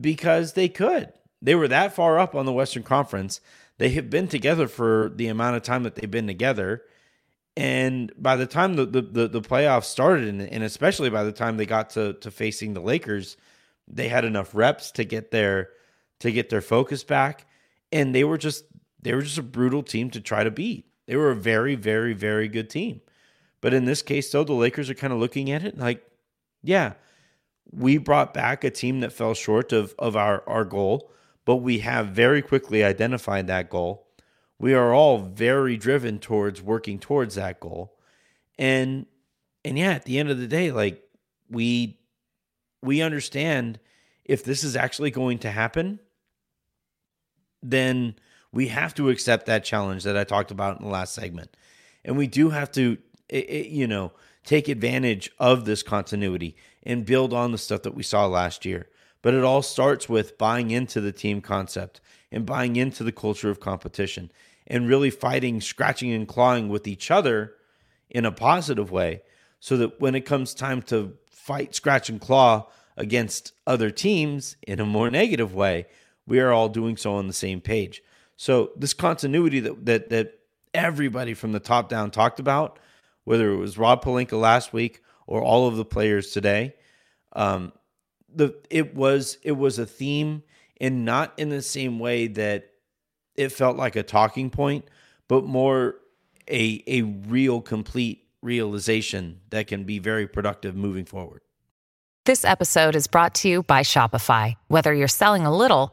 because 0.00 0.52
they 0.52 0.68
could. 0.68 1.12
They 1.42 1.54
were 1.54 1.68
that 1.68 1.94
far 1.94 2.18
up 2.18 2.34
on 2.34 2.46
the 2.46 2.52
Western 2.52 2.84
Conference. 2.84 3.40
They 3.78 3.90
have 3.90 4.10
been 4.10 4.28
together 4.28 4.68
for 4.68 5.10
the 5.14 5.26
amount 5.26 5.56
of 5.56 5.62
time 5.62 5.82
that 5.82 5.96
they've 5.96 6.10
been 6.10 6.26
together. 6.26 6.82
And 7.56 8.12
by 8.16 8.36
the 8.36 8.46
time 8.46 8.74
the, 8.74 8.86
the, 8.86 9.28
the, 9.28 9.40
playoffs 9.40 9.84
started, 9.84 10.28
and, 10.28 10.42
and 10.42 10.64
especially 10.64 11.10
by 11.10 11.22
the 11.22 11.32
time 11.32 11.56
they 11.56 11.66
got 11.66 11.90
to, 11.90 12.14
to 12.14 12.30
facing 12.30 12.74
the 12.74 12.80
Lakers, 12.80 13.36
they 13.86 14.08
had 14.08 14.24
enough 14.24 14.54
reps 14.54 14.90
to 14.92 15.04
get 15.04 15.30
their 15.30 15.70
to 16.24 16.32
get 16.32 16.48
their 16.48 16.62
focus 16.62 17.04
back. 17.04 17.46
And 17.92 18.14
they 18.14 18.24
were 18.24 18.38
just 18.38 18.64
they 19.02 19.14
were 19.14 19.20
just 19.20 19.36
a 19.36 19.42
brutal 19.42 19.82
team 19.82 20.08
to 20.10 20.20
try 20.20 20.42
to 20.42 20.50
beat. 20.50 20.86
They 21.06 21.16
were 21.16 21.30
a 21.30 21.36
very, 21.36 21.74
very, 21.74 22.14
very 22.14 22.48
good 22.48 22.70
team. 22.70 23.02
But 23.60 23.74
in 23.74 23.84
this 23.84 24.00
case, 24.00 24.32
though, 24.32 24.42
the 24.42 24.54
Lakers 24.54 24.88
are 24.88 24.94
kind 24.94 25.12
of 25.12 25.18
looking 25.18 25.50
at 25.50 25.62
it 25.62 25.76
like, 25.76 26.02
yeah, 26.62 26.94
we 27.70 27.98
brought 27.98 28.32
back 28.32 28.64
a 28.64 28.70
team 28.70 29.00
that 29.00 29.12
fell 29.12 29.34
short 29.34 29.72
of, 29.72 29.94
of 29.98 30.16
our, 30.16 30.42
our 30.48 30.64
goal, 30.64 31.10
but 31.44 31.56
we 31.56 31.80
have 31.80 32.08
very 32.08 32.40
quickly 32.40 32.82
identified 32.82 33.46
that 33.46 33.68
goal. 33.68 34.06
We 34.58 34.72
are 34.72 34.94
all 34.94 35.18
very 35.18 35.76
driven 35.76 36.18
towards 36.18 36.62
working 36.62 36.98
towards 36.98 37.34
that 37.34 37.60
goal. 37.60 37.98
And 38.58 39.04
and 39.66 39.78
yeah, 39.78 39.92
at 39.92 40.04
the 40.04 40.18
end 40.18 40.30
of 40.30 40.38
the 40.38 40.46
day, 40.46 40.72
like 40.72 41.02
we 41.50 41.98
we 42.82 43.02
understand 43.02 43.78
if 44.24 44.42
this 44.44 44.64
is 44.64 44.76
actually 44.76 45.10
going 45.10 45.38
to 45.40 45.50
happen, 45.50 46.00
then 47.64 48.14
we 48.52 48.68
have 48.68 48.94
to 48.94 49.08
accept 49.08 49.46
that 49.46 49.64
challenge 49.64 50.04
that 50.04 50.16
I 50.16 50.24
talked 50.24 50.50
about 50.50 50.78
in 50.78 50.84
the 50.84 50.90
last 50.90 51.14
segment. 51.14 51.56
And 52.04 52.16
we 52.16 52.26
do 52.26 52.50
have 52.50 52.70
to, 52.72 52.98
you 53.30 53.86
know, 53.86 54.12
take 54.44 54.68
advantage 54.68 55.30
of 55.38 55.64
this 55.64 55.82
continuity 55.82 56.54
and 56.82 57.06
build 57.06 57.32
on 57.32 57.50
the 57.50 57.58
stuff 57.58 57.82
that 57.82 57.94
we 57.94 58.02
saw 58.02 58.26
last 58.26 58.64
year. 58.64 58.88
But 59.22 59.34
it 59.34 59.42
all 59.42 59.62
starts 59.62 60.08
with 60.08 60.36
buying 60.36 60.70
into 60.70 61.00
the 61.00 61.12
team 61.12 61.40
concept 61.40 62.00
and 62.30 62.44
buying 62.44 62.76
into 62.76 63.02
the 63.02 63.12
culture 63.12 63.48
of 63.48 63.58
competition 63.58 64.30
and 64.66 64.88
really 64.88 65.10
fighting, 65.10 65.60
scratching, 65.60 66.12
and 66.12 66.28
clawing 66.28 66.68
with 66.68 66.86
each 66.86 67.10
other 67.10 67.54
in 68.10 68.26
a 68.26 68.32
positive 68.32 68.90
way 68.90 69.22
so 69.60 69.78
that 69.78 69.98
when 69.98 70.14
it 70.14 70.26
comes 70.26 70.52
time 70.52 70.82
to 70.82 71.16
fight, 71.30 71.74
scratch, 71.74 72.10
and 72.10 72.20
claw 72.20 72.66
against 72.96 73.52
other 73.66 73.90
teams 73.90 74.56
in 74.66 74.78
a 74.78 74.84
more 74.84 75.10
negative 75.10 75.54
way, 75.54 75.86
we 76.26 76.40
are 76.40 76.52
all 76.52 76.68
doing 76.68 76.96
so 76.96 77.14
on 77.14 77.26
the 77.26 77.32
same 77.32 77.60
page. 77.60 78.02
So 78.36 78.70
this 78.76 78.94
continuity 78.94 79.60
that 79.60 79.86
that 79.86 80.10
that 80.10 80.38
everybody 80.72 81.34
from 81.34 81.52
the 81.52 81.60
top 81.60 81.88
down 81.88 82.10
talked 82.10 82.40
about, 82.40 82.78
whether 83.24 83.50
it 83.52 83.56
was 83.56 83.78
Rob 83.78 84.04
Pelinka 84.04 84.38
last 84.38 84.72
week 84.72 85.02
or 85.26 85.42
all 85.42 85.68
of 85.68 85.76
the 85.76 85.84
players 85.84 86.32
today, 86.32 86.74
um, 87.34 87.72
the 88.34 88.54
it 88.70 88.94
was 88.94 89.38
it 89.42 89.52
was 89.52 89.78
a 89.78 89.86
theme, 89.86 90.42
and 90.80 91.04
not 91.04 91.32
in 91.38 91.48
the 91.48 91.62
same 91.62 91.98
way 91.98 92.26
that 92.26 92.70
it 93.36 93.50
felt 93.50 93.76
like 93.76 93.96
a 93.96 94.02
talking 94.02 94.50
point, 94.50 94.84
but 95.28 95.44
more 95.44 95.96
a 96.48 96.82
a 96.86 97.02
real 97.02 97.60
complete 97.60 98.26
realization 98.42 99.40
that 99.50 99.66
can 99.66 99.84
be 99.84 99.98
very 99.98 100.26
productive 100.26 100.76
moving 100.76 101.04
forward. 101.04 101.40
This 102.26 102.44
episode 102.44 102.96
is 102.96 103.06
brought 103.06 103.34
to 103.36 103.48
you 103.48 103.62
by 103.62 103.80
Shopify. 103.82 104.54
Whether 104.68 104.94
you're 104.94 105.08
selling 105.08 105.46
a 105.46 105.54
little 105.54 105.92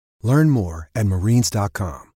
Learn 0.23 0.49
more 0.49 0.89
at 0.95 1.05
marines.com. 1.05 2.11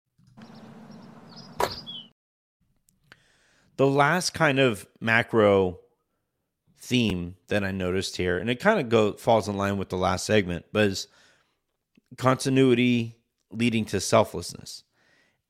The 3.77 3.87
last 3.87 4.35
kind 4.35 4.61
of 4.61 4.87
macro 5.01 5.81
theme 6.79 7.37
that 7.49 7.64
I 7.64 7.73
noticed 7.73 8.17
here, 8.17 8.38
and 8.38 8.49
it 8.49 8.61
kind 8.61 8.79
of 8.79 8.88
go 8.88 9.14
falls 9.14 9.49
in 9.49 9.57
line 9.57 9.79
with 9.79 9.88
the 9.88 9.97
last 9.97 10.27
segment, 10.27 10.64
was 10.73 11.09
continuity 12.17 13.17
leading 13.51 13.85
to 13.87 14.01
selflessness. 14.01 14.85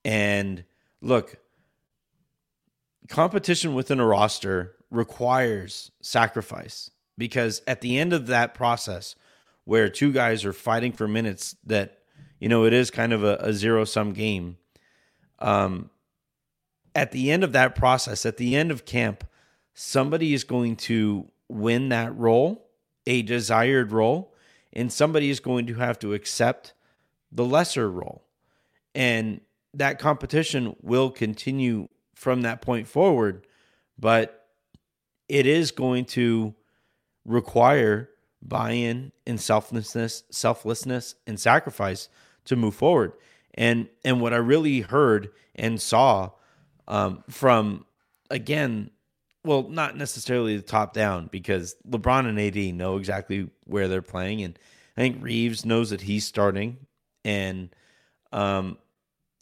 And 0.05 0.65
look, 1.03 1.37
competition 3.09 3.75
within 3.75 4.01
a 4.01 4.07
roster 4.07 4.77
requires 4.91 5.91
sacrifice 6.01 6.91
because 7.19 7.63
at 7.67 7.81
the 7.81 7.99
end 7.99 8.13
of 8.13 8.29
that 8.29 8.55
process, 8.55 9.17
where 9.65 9.89
two 9.89 10.13
guys 10.13 10.45
are 10.45 10.53
fighting 10.53 10.93
for 10.93 11.09
minutes, 11.09 11.57
that 11.65 11.99
you 12.39 12.49
know 12.49 12.65
it 12.65 12.73
is 12.73 12.91
kind 12.91 13.13
of 13.13 13.25
a, 13.25 13.37
a 13.41 13.53
zero 13.53 13.85
sum 13.85 14.13
game. 14.13 14.59
Um, 15.39 15.91
at 16.95 17.11
the 17.11 17.31
end 17.31 17.43
of 17.43 17.53
that 17.53 17.75
process, 17.75 18.25
at 18.25 18.37
the 18.37 18.55
end 18.55 18.71
of 18.71 18.85
camp, 18.85 19.25
somebody 19.75 20.33
is 20.33 20.45
going 20.45 20.77
to 20.77 21.29
win 21.49 21.89
that 21.89 22.17
role, 22.17 22.69
a 23.07 23.23
desired 23.23 23.93
role, 23.93 24.33
and 24.73 24.93
somebody 24.93 25.31
is 25.31 25.41
going 25.41 25.67
to 25.67 25.75
have 25.75 25.99
to 26.01 26.15
accept 26.15 26.73
the 27.33 27.45
lesser 27.45 27.91
role. 27.91 28.25
And 28.95 29.41
that 29.75 29.99
competition 29.99 30.77
will 30.81 31.11
continue 31.11 31.89
from 32.15 32.43
that 32.43 32.63
point 32.63 32.87
forward, 32.87 33.47
but 33.99 34.47
it 35.29 35.47
is 35.47 35.73
going 35.73 36.05
to 36.05 36.55
require 37.25 38.11
buy-in 38.41 39.11
and 39.27 39.41
selflessness, 39.41 40.23
selflessness 40.31 41.17
and 41.27 41.41
sacrifice 41.41 42.09
to 42.47 42.57
move 42.57 42.75
forward. 42.75 43.13
And 43.55 43.89
and 44.05 44.21
what 44.21 44.33
I 44.33 44.39
really 44.39 44.81
heard 44.81 45.31
and 45.55 45.81
saw 45.81 46.31
um, 46.89 47.23
from 47.29 47.87
again, 48.31 48.91
well, 49.45 49.69
not 49.69 49.97
necessarily 49.97 50.57
the 50.57 50.63
top 50.63 50.93
down 50.93 51.29
because 51.31 51.77
LeBron 51.89 52.27
and 52.27 52.41
AD 52.41 52.75
know 52.75 52.97
exactly 52.97 53.49
where 53.65 53.89
they're 53.89 54.03
playing, 54.03 54.43
and 54.43 54.59
I 54.97 55.03
think 55.03 55.23
Reaves 55.23 55.65
knows 55.65 55.91
that 55.91 56.01
he's 56.01 56.27
starting, 56.27 56.79
and 57.25 57.75
um, 58.33 58.79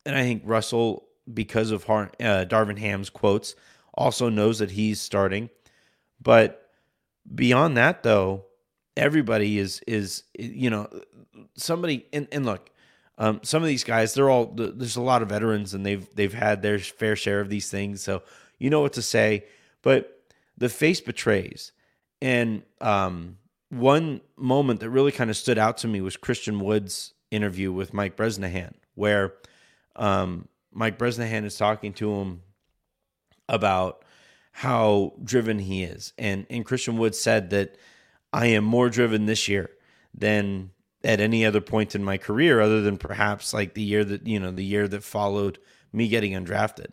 and 0.05 0.17
I 0.17 0.23
think 0.23 0.43
Russell 0.45 1.09
because 1.33 1.71
of 1.71 1.85
Har- 1.85 2.13
uh, 2.21 2.45
Darvin 2.49 2.79
Ham's 2.79 3.09
quotes 3.09 3.55
also 3.95 4.29
knows 4.29 4.59
that 4.59 4.73
he's 4.73 5.01
starting, 5.01 5.49
but 6.21 6.59
beyond 7.35 7.77
that 7.77 8.03
though 8.03 8.45
everybody 8.97 9.59
is 9.59 9.81
is 9.87 10.25
you 10.39 10.69
know 10.69 10.89
somebody 11.57 12.07
and, 12.13 12.29
and 12.33 12.45
look 12.45 12.71
um, 13.19 13.41
some 13.43 13.63
of 13.63 13.69
these 13.69 13.85
guys 13.85 14.15
they're 14.15 14.31
all 14.31 14.47
there's 14.47 14.97
a 14.97 15.03
lot 15.03 15.23
of 15.23 15.29
veterans 15.29 15.75
and 15.75 15.85
they've 15.85 16.07
they've 16.15 16.35
had 16.35 16.63
their 16.63 16.79
fair 16.79 17.17
share 17.17 17.41
of 17.41 17.49
these 17.49 17.71
things 17.71 18.03
so 18.03 18.23
you 18.63 18.71
know 18.71 18.81
what 18.81 18.93
to 18.93 19.03
say. 19.03 19.45
But 19.83 20.23
the 20.57 20.69
face 20.69 21.01
betrays. 21.01 21.73
And 22.21 22.63
um, 22.81 23.39
one 23.71 24.21
moment 24.37 24.79
that 24.81 24.91
really 24.91 25.11
kind 25.11 25.31
of 25.31 25.37
stood 25.37 25.59
out 25.59 25.79
to 25.79 25.89
me 25.89 26.01
was 26.01 26.17
Christian 26.17 26.61
Wood's 26.61 27.13
interview 27.33 27.73
with 27.73 27.93
Mike 27.93 28.15
Bresnahan 28.15 28.75
where 28.95 29.35
um, 29.97 30.47
Mike 30.73 30.99
Bresnahan 30.99 31.45
is 31.45 31.57
talking 31.57 31.93
to 31.95 32.15
him 32.15 32.43
about 33.49 34.05
how 34.53 35.15
driven 35.25 35.59
he 35.59 35.83
is. 35.83 36.13
And 36.17 36.47
and 36.49 36.65
Christian 36.65 36.99
Wood 36.99 37.17
said 37.17 37.51
that 37.51 37.77
I 38.33 38.47
am 38.47 38.65
more 38.65 38.91
driven 38.91 39.27
this 39.27 39.49
year 39.49 39.71
than 40.15 40.71
at 41.05 41.21
any 41.21 41.45
other 41.45 41.61
point 41.61 41.95
in 41.95 42.05
my 42.05 42.17
career, 42.17 42.61
other 42.61 42.81
than 42.81 42.97
perhaps 42.97 43.53
like 43.53 43.75
the 43.75 43.83
year 43.83 44.05
that, 44.05 44.27
you 44.27 44.39
know, 44.39 44.51
the 44.51 44.65
year 44.65 44.87
that 44.89 45.03
followed 45.03 45.59
me 45.93 46.09
getting 46.09 46.33
undrafted. 46.33 46.93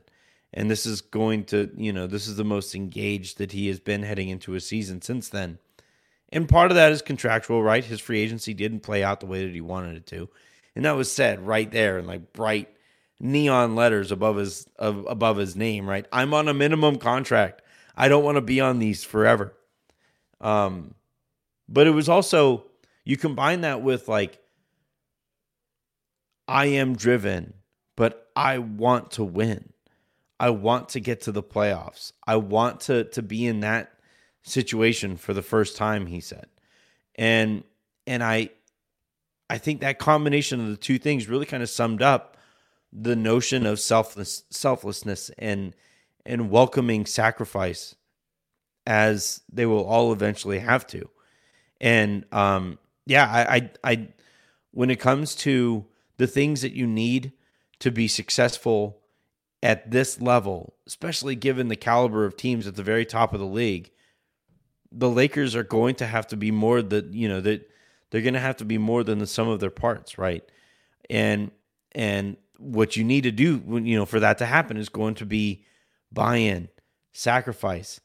And 0.53 0.69
this 0.69 0.85
is 0.85 1.01
going 1.01 1.45
to, 1.45 1.69
you 1.77 1.93
know, 1.93 2.07
this 2.07 2.27
is 2.27 2.35
the 2.35 2.43
most 2.43 2.73
engaged 2.73 3.37
that 3.37 3.51
he 3.51 3.67
has 3.67 3.79
been 3.79 4.03
heading 4.03 4.29
into 4.29 4.55
a 4.55 4.59
season 4.59 5.01
since 5.01 5.29
then. 5.29 5.59
And 6.29 6.49
part 6.49 6.71
of 6.71 6.75
that 6.75 6.91
is 6.91 7.01
contractual, 7.01 7.61
right? 7.61 7.83
His 7.83 7.99
free 7.99 8.19
agency 8.19 8.53
didn't 8.53 8.81
play 8.81 9.03
out 9.03 9.19
the 9.19 9.25
way 9.25 9.45
that 9.45 9.53
he 9.53 9.61
wanted 9.61 9.95
it 9.95 10.07
to. 10.07 10.29
And 10.75 10.85
that 10.85 10.95
was 10.95 11.11
said 11.11 11.45
right 11.45 11.69
there 11.69 11.99
in 11.99 12.07
like 12.07 12.33
bright 12.33 12.69
neon 13.19 13.75
letters 13.75 14.11
above 14.11 14.37
his 14.37 14.67
above 14.77 15.37
his 15.37 15.55
name, 15.55 15.87
right? 15.89 16.05
I'm 16.11 16.33
on 16.33 16.47
a 16.47 16.53
minimum 16.53 16.97
contract. 16.97 17.61
I 17.95 18.07
don't 18.07 18.23
want 18.23 18.37
to 18.37 18.41
be 18.41 18.61
on 18.61 18.79
these 18.79 19.03
forever. 19.03 19.53
Um 20.39 20.93
but 21.67 21.85
it 21.85 21.91
was 21.91 22.09
also, 22.09 22.63
you 23.09 23.17
combine 23.17 23.61
that 23.61 23.81
with 23.81 24.07
like, 24.07 24.37
I 26.47 26.67
am 26.67 26.95
driven, 26.95 27.55
but 27.95 28.29
I 28.35 28.59
want 28.59 29.09
to 29.13 29.23
win. 29.23 29.73
I 30.39 30.51
want 30.51 30.89
to 30.89 30.99
get 30.99 31.21
to 31.21 31.31
the 31.31 31.41
playoffs. 31.41 32.11
I 32.27 32.35
want 32.35 32.81
to 32.81 33.05
to 33.05 33.23
be 33.23 33.47
in 33.47 33.61
that 33.61 33.91
situation 34.43 35.17
for 35.17 35.33
the 35.33 35.41
first 35.41 35.75
time, 35.75 36.05
he 36.05 36.19
said. 36.19 36.45
And 37.15 37.63
and 38.05 38.23
I 38.23 38.51
I 39.49 39.57
think 39.57 39.81
that 39.81 39.97
combination 39.97 40.61
of 40.61 40.67
the 40.67 40.77
two 40.77 40.99
things 40.99 41.27
really 41.27 41.47
kind 41.47 41.63
of 41.63 41.69
summed 41.71 42.03
up 42.03 42.37
the 42.93 43.15
notion 43.15 43.65
of 43.65 43.79
selfless 43.79 44.43
selflessness 44.51 45.31
and 45.39 45.75
and 46.27 46.51
welcoming 46.51 47.07
sacrifice 47.07 47.95
as 48.85 49.41
they 49.51 49.65
will 49.65 49.83
all 49.83 50.13
eventually 50.13 50.59
have 50.59 50.85
to. 50.85 51.09
And 51.81 52.23
um, 52.31 52.77
yeah, 53.09 53.25
I, 53.25 53.55
I, 53.55 53.71
I, 53.83 54.07
when 54.71 54.91
it 54.91 54.99
comes 54.99 55.33
to 55.35 55.85
the 56.17 56.27
things 56.27 56.61
that 56.61 56.73
you 56.73 56.85
need 56.85 57.33
to 57.79 57.91
be 57.91 58.07
successful 58.07 58.99
at 59.63 59.89
this 59.89 60.21
level, 60.21 60.75
especially 60.85 61.35
given 61.35 61.67
the 61.67 61.75
caliber 61.75 62.25
of 62.25 62.37
teams 62.37 62.67
at 62.67 62.75
the 62.75 62.83
very 62.83 63.05
top 63.05 63.33
of 63.33 63.39
the 63.39 63.45
league, 63.45 63.91
the 64.91 65.09
Lakers 65.09 65.55
are 65.55 65.63
going 65.63 65.95
to 65.95 66.05
have 66.05 66.27
to 66.27 66.37
be 66.37 66.51
more 66.51 66.81
that 66.81 67.13
you 67.13 67.27
know 67.27 67.41
that 67.41 67.69
they're 68.09 68.21
going 68.21 68.33
to 68.33 68.39
have 68.39 68.57
to 68.57 68.65
be 68.65 68.77
more 68.77 69.03
than 69.03 69.19
the 69.19 69.27
sum 69.27 69.47
of 69.47 69.59
their 69.59 69.69
parts, 69.69 70.17
right? 70.17 70.43
And 71.09 71.51
and 71.93 72.37
what 72.57 72.95
you 72.95 73.03
need 73.03 73.21
to 73.23 73.31
do, 73.31 73.61
you 73.67 73.97
know, 73.97 74.05
for 74.05 74.19
that 74.19 74.37
to 74.39 74.45
happen 74.45 74.77
is 74.77 74.89
going 74.89 75.15
to 75.15 75.25
be 75.25 75.65
buy-in, 76.11 76.69
sacrifice, 77.11 77.99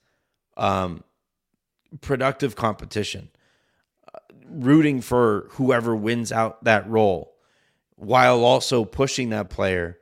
um, 0.56 1.02
productive 2.00 2.54
competition, 2.56 3.28
rooting 4.54 5.00
for 5.00 5.46
whoever 5.50 5.94
wins 5.94 6.32
out 6.32 6.64
that 6.64 6.88
role, 6.88 7.34
while 7.96 8.44
also 8.44 8.84
pushing 8.84 9.30
that 9.30 9.50
player 9.50 9.98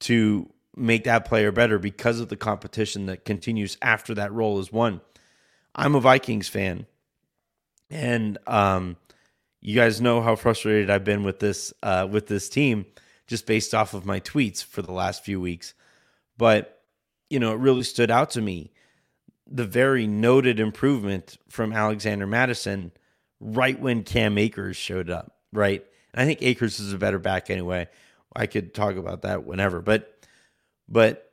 to 0.00 0.50
make 0.76 1.04
that 1.04 1.24
player 1.24 1.52
better 1.52 1.78
because 1.78 2.20
of 2.20 2.28
the 2.28 2.36
competition 2.36 3.06
that 3.06 3.24
continues 3.24 3.76
after 3.80 4.14
that 4.14 4.32
role 4.32 4.58
is 4.58 4.72
won. 4.72 5.00
I'm 5.74 5.94
a 5.94 6.00
Vikings 6.00 6.48
fan, 6.48 6.86
and 7.90 8.38
um, 8.46 8.96
you 9.60 9.74
guys 9.74 10.00
know 10.00 10.20
how 10.20 10.36
frustrated 10.36 10.90
I've 10.90 11.04
been 11.04 11.24
with 11.24 11.40
this 11.40 11.72
uh, 11.82 12.06
with 12.10 12.26
this 12.26 12.48
team 12.48 12.86
just 13.26 13.46
based 13.46 13.74
off 13.74 13.94
of 13.94 14.04
my 14.04 14.20
tweets 14.20 14.62
for 14.62 14.82
the 14.82 14.92
last 14.92 15.24
few 15.24 15.40
weeks. 15.40 15.74
But 16.36 16.82
you 17.30 17.38
know, 17.38 17.52
it 17.52 17.58
really 17.58 17.82
stood 17.82 18.10
out 18.10 18.30
to 18.30 18.42
me 18.42 18.72
the 19.46 19.64
very 19.64 20.06
noted 20.06 20.60
improvement 20.60 21.38
from 21.48 21.72
Alexander 21.72 22.26
Mattison 22.26 22.92
right 23.44 23.78
when 23.78 24.02
Cam 24.02 24.38
Akers 24.38 24.76
showed 24.76 25.10
up. 25.10 25.36
Right, 25.52 25.84
and 26.12 26.20
I 26.20 26.24
think 26.24 26.42
Akers 26.42 26.80
is 26.80 26.92
a 26.92 26.98
better 26.98 27.20
back 27.20 27.48
anyway. 27.48 27.88
I 28.34 28.46
could 28.46 28.74
talk 28.74 28.96
about 28.96 29.22
that 29.22 29.44
whenever, 29.44 29.80
but 29.80 30.18
but 30.88 31.30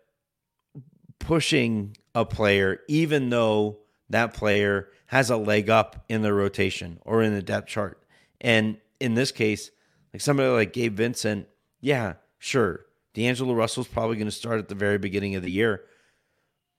pushing 1.17 1.97
a 2.13 2.25
player, 2.25 2.81
even 2.87 3.29
though 3.29 3.79
that 4.09 4.33
player 4.33 4.89
has 5.07 5.29
a 5.29 5.37
leg 5.37 5.69
up 5.69 6.05
in 6.09 6.21
the 6.21 6.33
rotation 6.33 6.99
or 7.03 7.21
in 7.21 7.33
the 7.33 7.41
depth 7.41 7.67
chart. 7.67 8.01
And 8.39 8.77
in 8.99 9.13
this 9.13 9.31
case, 9.31 9.71
like 10.13 10.21
somebody 10.21 10.49
like 10.49 10.73
Gabe 10.73 10.95
Vincent, 10.95 11.47
yeah, 11.79 12.13
sure. 12.37 12.85
D'Angelo 13.13 13.53
Russell's 13.53 13.87
probably 13.87 14.15
going 14.15 14.27
to 14.27 14.31
start 14.31 14.59
at 14.59 14.69
the 14.69 14.75
very 14.75 14.97
beginning 14.97 15.35
of 15.35 15.43
the 15.43 15.51
year, 15.51 15.83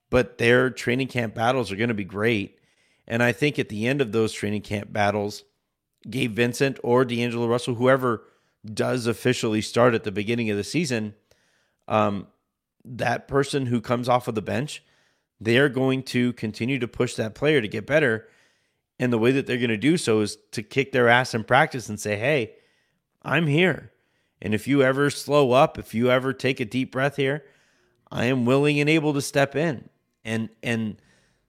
but 0.09 0.37
their 0.37 0.69
training 0.69 1.07
camp 1.07 1.35
battles 1.35 1.71
are 1.71 1.75
going 1.75 1.89
to 1.89 1.93
be 1.93 2.03
great. 2.03 2.57
And 3.07 3.21
I 3.21 3.31
think 3.31 3.59
at 3.59 3.69
the 3.69 3.87
end 3.87 4.01
of 4.01 4.11
those 4.11 4.33
training 4.33 4.61
camp 4.61 4.93
battles, 4.93 5.43
Gabe 6.09 6.35
Vincent 6.35 6.79
or 6.83 7.05
D'Angelo 7.05 7.47
Russell, 7.47 7.75
whoever 7.75 8.23
does 8.65 9.07
officially 9.07 9.61
start 9.61 9.93
at 9.93 10.03
the 10.03 10.11
beginning 10.11 10.49
of 10.49 10.57
the 10.57 10.63
season, 10.63 11.15
um, 11.87 12.27
that 12.85 13.27
person 13.27 13.65
who 13.65 13.81
comes 13.81 14.07
off 14.07 14.27
of 14.27 14.35
the 14.35 14.41
bench, 14.41 14.83
they 15.39 15.57
are 15.57 15.69
going 15.69 16.03
to 16.03 16.33
continue 16.33 16.79
to 16.79 16.87
push 16.87 17.15
that 17.15 17.35
player 17.35 17.61
to 17.61 17.67
get 17.67 17.85
better. 17.85 18.27
And 18.99 19.11
the 19.11 19.17
way 19.17 19.31
that 19.31 19.47
they're 19.47 19.57
going 19.57 19.69
to 19.69 19.77
do 19.77 19.97
so 19.97 20.21
is 20.21 20.37
to 20.51 20.63
kick 20.63 20.91
their 20.91 21.09
ass 21.09 21.33
in 21.33 21.43
practice 21.43 21.89
and 21.89 21.99
say, 21.99 22.17
hey, 22.17 22.53
I'm 23.21 23.47
here. 23.47 23.91
And 24.41 24.53
if 24.53 24.67
you 24.67 24.83
ever 24.83 25.09
slow 25.09 25.51
up, 25.51 25.79
if 25.79 25.93
you 25.93 26.11
ever 26.11 26.33
take 26.33 26.59
a 26.59 26.65
deep 26.65 26.91
breath 26.91 27.15
here, 27.15 27.43
I 28.11 28.25
am 28.25 28.45
willing 28.45 28.79
and 28.79 28.89
able 28.89 29.13
to 29.13 29.21
step 29.21 29.55
in. 29.55 29.89
And 30.23 30.49
and 30.61 30.97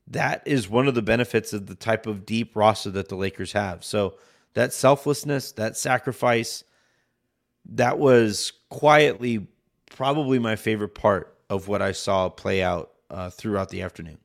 that 0.08 0.42
is 0.46 0.68
one 0.68 0.86
of 0.86 0.94
the 0.94 1.02
benefits 1.02 1.52
of 1.52 1.66
the 1.66 1.74
type 1.74 2.06
of 2.06 2.26
deep 2.26 2.54
roster 2.56 2.90
that 2.90 3.08
the 3.08 3.16
Lakers 3.16 3.52
have. 3.52 3.84
So 3.84 4.14
that 4.54 4.72
selflessness, 4.72 5.52
that 5.52 5.76
sacrifice, 5.76 6.64
that 7.72 7.98
was 7.98 8.52
quietly 8.68 9.46
probably 9.90 10.38
my 10.38 10.56
favorite 10.56 10.94
part 10.94 11.36
of 11.48 11.68
what 11.68 11.80
I 11.80 11.92
saw 11.92 12.28
play 12.28 12.62
out 12.62 12.92
uh, 13.10 13.30
throughout 13.30 13.70
the 13.70 13.82
afternoon. 13.82 14.18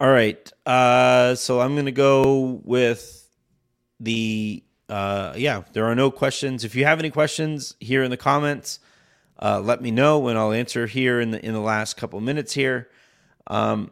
All 0.00 0.10
right. 0.10 0.52
Uh, 0.66 1.36
so 1.36 1.60
I'm 1.60 1.74
going 1.74 1.86
to 1.86 1.92
go 1.92 2.60
with 2.64 3.28
the. 4.00 4.64
Uh, 4.88 5.32
yeah, 5.36 5.62
there 5.72 5.86
are 5.86 5.94
no 5.94 6.10
questions. 6.10 6.64
If 6.64 6.74
you 6.74 6.84
have 6.84 6.98
any 6.98 7.08
questions 7.08 7.76
here 7.80 8.02
in 8.02 8.10
the 8.10 8.16
comments, 8.16 8.80
uh, 9.42 9.60
let 9.60 9.82
me 9.82 9.90
know 9.90 10.28
and 10.28 10.38
I'll 10.38 10.52
answer 10.52 10.86
here 10.86 11.20
in 11.20 11.32
the 11.32 11.44
in 11.44 11.52
the 11.52 11.60
last 11.60 11.96
couple 11.96 12.20
minutes 12.20 12.52
here. 12.52 12.88
Um, 13.48 13.90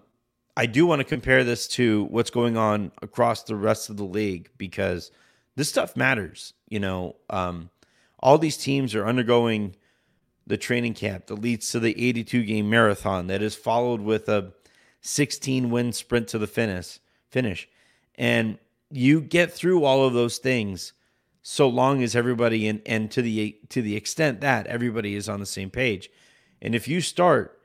I 0.56 0.66
do 0.66 0.86
want 0.86 1.00
to 1.00 1.04
compare 1.04 1.42
this 1.42 1.66
to 1.68 2.04
what's 2.04 2.30
going 2.30 2.56
on 2.56 2.92
across 3.02 3.42
the 3.42 3.56
rest 3.56 3.90
of 3.90 3.96
the 3.96 4.04
league 4.04 4.50
because 4.58 5.10
this 5.56 5.68
stuff 5.68 5.96
matters. 5.96 6.54
You 6.68 6.78
know, 6.78 7.16
um, 7.28 7.70
all 8.20 8.38
these 8.38 8.56
teams 8.56 8.94
are 8.94 9.06
undergoing 9.06 9.74
the 10.46 10.56
training 10.56 10.94
camp 10.94 11.26
that 11.26 11.40
leads 11.40 11.70
to 11.72 11.80
the 11.80 11.90
82 12.00 12.44
game 12.44 12.70
marathon 12.70 13.26
that 13.26 13.42
is 13.42 13.56
followed 13.56 14.00
with 14.00 14.28
a 14.28 14.52
16 15.00 15.70
win 15.70 15.92
sprint 15.92 16.28
to 16.28 16.38
the 16.38 16.46
finish. 16.46 17.00
Finish, 17.28 17.68
and 18.16 18.58
you 18.90 19.20
get 19.20 19.52
through 19.52 19.84
all 19.84 20.04
of 20.04 20.12
those 20.12 20.38
things 20.38 20.92
so 21.42 21.68
long 21.68 22.02
as 22.02 22.14
everybody 22.14 22.68
and 22.68 22.82
and 22.86 23.10
to 23.12 23.22
the 23.22 23.58
to 23.68 23.82
the 23.82 23.96
extent 23.96 24.40
that 24.40 24.66
everybody 24.66 25.14
is 25.14 25.28
on 25.28 25.40
the 25.40 25.46
same 25.46 25.70
page. 25.70 26.10
And 26.62 26.74
if 26.74 26.88
you 26.88 27.00
start 27.00 27.58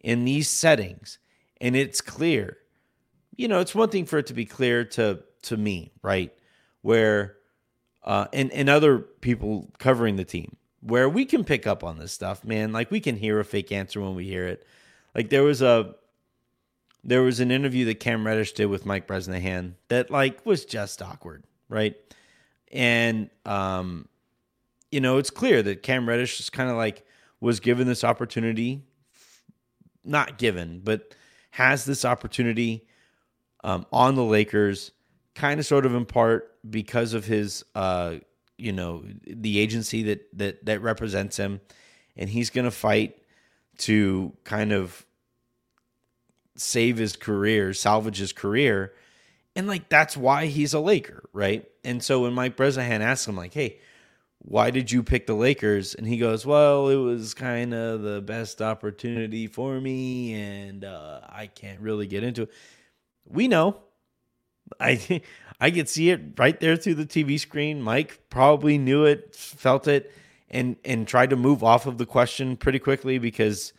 in 0.00 0.24
these 0.24 0.48
settings 0.48 1.18
and 1.60 1.74
it's 1.74 2.00
clear, 2.00 2.58
you 3.36 3.48
know, 3.48 3.60
it's 3.60 3.74
one 3.74 3.88
thing 3.88 4.04
for 4.04 4.18
it 4.18 4.26
to 4.26 4.34
be 4.34 4.44
clear 4.44 4.84
to 4.84 5.20
to 5.42 5.56
me, 5.56 5.92
right? 6.02 6.32
Where 6.82 7.36
uh, 8.04 8.26
and 8.32 8.52
and 8.52 8.68
other 8.68 8.98
people 8.98 9.70
covering 9.78 10.16
the 10.16 10.24
team 10.24 10.56
where 10.82 11.08
we 11.08 11.24
can 11.24 11.44
pick 11.44 11.66
up 11.66 11.84
on 11.84 11.98
this 11.98 12.12
stuff, 12.12 12.44
man. 12.44 12.72
Like 12.72 12.90
we 12.90 13.00
can 13.00 13.16
hear 13.16 13.40
a 13.40 13.44
fake 13.44 13.72
answer 13.72 14.00
when 14.00 14.14
we 14.14 14.24
hear 14.24 14.46
it. 14.46 14.66
Like 15.14 15.30
there 15.30 15.44
was 15.44 15.62
a 15.62 15.94
there 17.04 17.22
was 17.22 17.40
an 17.40 17.50
interview 17.50 17.84
that 17.86 18.00
Cam 18.00 18.26
Reddish 18.26 18.52
did 18.52 18.66
with 18.66 18.86
Mike 18.86 19.06
Bresnahan 19.06 19.76
that 19.88 20.10
like 20.10 20.44
was 20.44 20.64
just 20.64 21.00
awkward, 21.00 21.44
right? 21.68 21.96
And 22.72 23.30
um, 23.44 24.08
you 24.90 25.00
know, 25.00 25.18
it's 25.18 25.30
clear 25.30 25.62
that 25.62 25.82
Cam 25.82 26.08
Reddish 26.08 26.40
is 26.40 26.50
kind 26.50 26.70
of 26.70 26.76
like 26.76 27.04
was 27.40 27.60
given 27.60 27.86
this 27.86 28.04
opportunity, 28.04 28.82
not 30.04 30.38
given, 30.38 30.80
but 30.82 31.14
has 31.50 31.84
this 31.84 32.04
opportunity 32.04 32.86
um, 33.64 33.86
on 33.92 34.14
the 34.14 34.24
Lakers, 34.24 34.92
kind 35.34 35.60
of 35.60 35.66
sort 35.66 35.86
of 35.86 35.94
in 35.94 36.06
part 36.06 36.56
because 36.68 37.14
of 37.14 37.24
his 37.24 37.64
uh, 37.74 38.16
you 38.58 38.72
know 38.72 39.04
the 39.26 39.58
agency 39.58 40.02
that 40.04 40.38
that 40.38 40.64
that 40.64 40.80
represents 40.82 41.36
him 41.36 41.60
and 42.16 42.28
he's 42.28 42.50
going 42.50 42.64
to 42.64 42.70
fight 42.70 43.16
to 43.78 44.32
kind 44.44 44.72
of 44.72 45.06
save 46.56 46.98
his 46.98 47.16
career, 47.16 47.72
salvage 47.72 48.18
his 48.18 48.32
career. 48.32 48.92
And 49.54 49.66
like 49.66 49.88
that's 49.88 50.16
why 50.16 50.46
he's 50.46 50.74
a 50.74 50.80
Laker, 50.80 51.24
right? 51.32 51.68
And 51.84 52.02
so 52.02 52.22
when 52.22 52.32
Mike 52.32 52.56
Bresnahan 52.56 53.02
asks 53.02 53.28
him 53.28 53.36
like, 53.36 53.52
"Hey, 53.54 53.78
why 54.38 54.70
did 54.70 54.90
you 54.90 55.02
pick 55.02 55.26
the 55.26 55.34
Lakers?" 55.34 55.94
and 55.94 56.06
he 56.06 56.16
goes, 56.16 56.46
"Well, 56.46 56.88
it 56.88 56.96
was 56.96 57.34
kind 57.34 57.74
of 57.74 58.02
the 58.02 58.22
best 58.22 58.62
opportunity 58.62 59.46
for 59.46 59.80
me 59.80 60.34
and 60.34 60.84
uh, 60.84 61.20
I 61.28 61.48
can't 61.48 61.80
really 61.80 62.06
get 62.06 62.22
into 62.24 62.42
it." 62.42 62.50
We 63.26 63.48
know 63.48 63.76
I 64.80 65.22
I 65.60 65.70
could 65.70 65.88
see 65.88 66.10
it 66.10 66.20
right 66.38 66.58
there 66.58 66.76
through 66.76 66.94
the 66.96 67.06
TV 67.06 67.38
screen. 67.38 67.82
Mike 67.82 68.20
probably 68.30 68.78
knew 68.78 69.04
it, 69.04 69.34
felt 69.34 69.86
it, 69.88 70.12
and 70.50 70.76
and 70.84 71.06
tried 71.06 71.30
to 71.30 71.36
move 71.36 71.62
off 71.62 71.86
of 71.86 71.98
the 71.98 72.06
question 72.06 72.56
pretty 72.56 72.78
quickly 72.78 73.18
because 73.18 73.72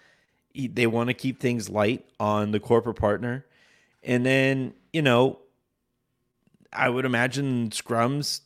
he, 0.53 0.67
they 0.67 0.87
want 0.87 1.09
to 1.09 1.13
keep 1.13 1.39
things 1.39 1.69
light 1.69 2.05
on 2.19 2.51
the 2.51 2.59
corporate 2.59 2.95
partner. 2.97 3.45
And 4.01 4.25
then 4.25 4.73
you 4.91 5.01
know, 5.01 5.39
I 6.75 6.89
would 6.89 7.05
imagine 7.05 7.69
scrums, 7.69 8.41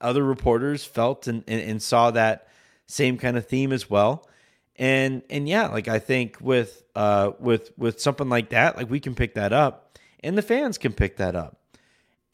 other 0.00 0.22
reporters 0.22 0.84
felt 0.84 1.26
and, 1.26 1.44
and, 1.48 1.60
and 1.60 1.82
saw 1.82 2.10
that 2.12 2.48
same 2.86 3.18
kind 3.18 3.36
of 3.36 3.46
theme 3.46 3.72
as 3.72 3.88
well. 3.90 4.28
And 4.76 5.22
and 5.30 5.48
yeah, 5.48 5.68
like 5.68 5.88
I 5.88 5.98
think 5.98 6.36
with 6.40 6.82
uh 6.94 7.32
with 7.38 7.72
with 7.78 8.00
something 8.00 8.28
like 8.28 8.50
that, 8.50 8.76
like 8.76 8.90
we 8.90 9.00
can 9.00 9.14
pick 9.14 9.34
that 9.34 9.52
up, 9.52 9.98
and 10.20 10.36
the 10.36 10.42
fans 10.42 10.76
can 10.76 10.92
pick 10.92 11.16
that 11.16 11.34
up 11.34 11.58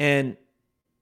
and 0.02 0.37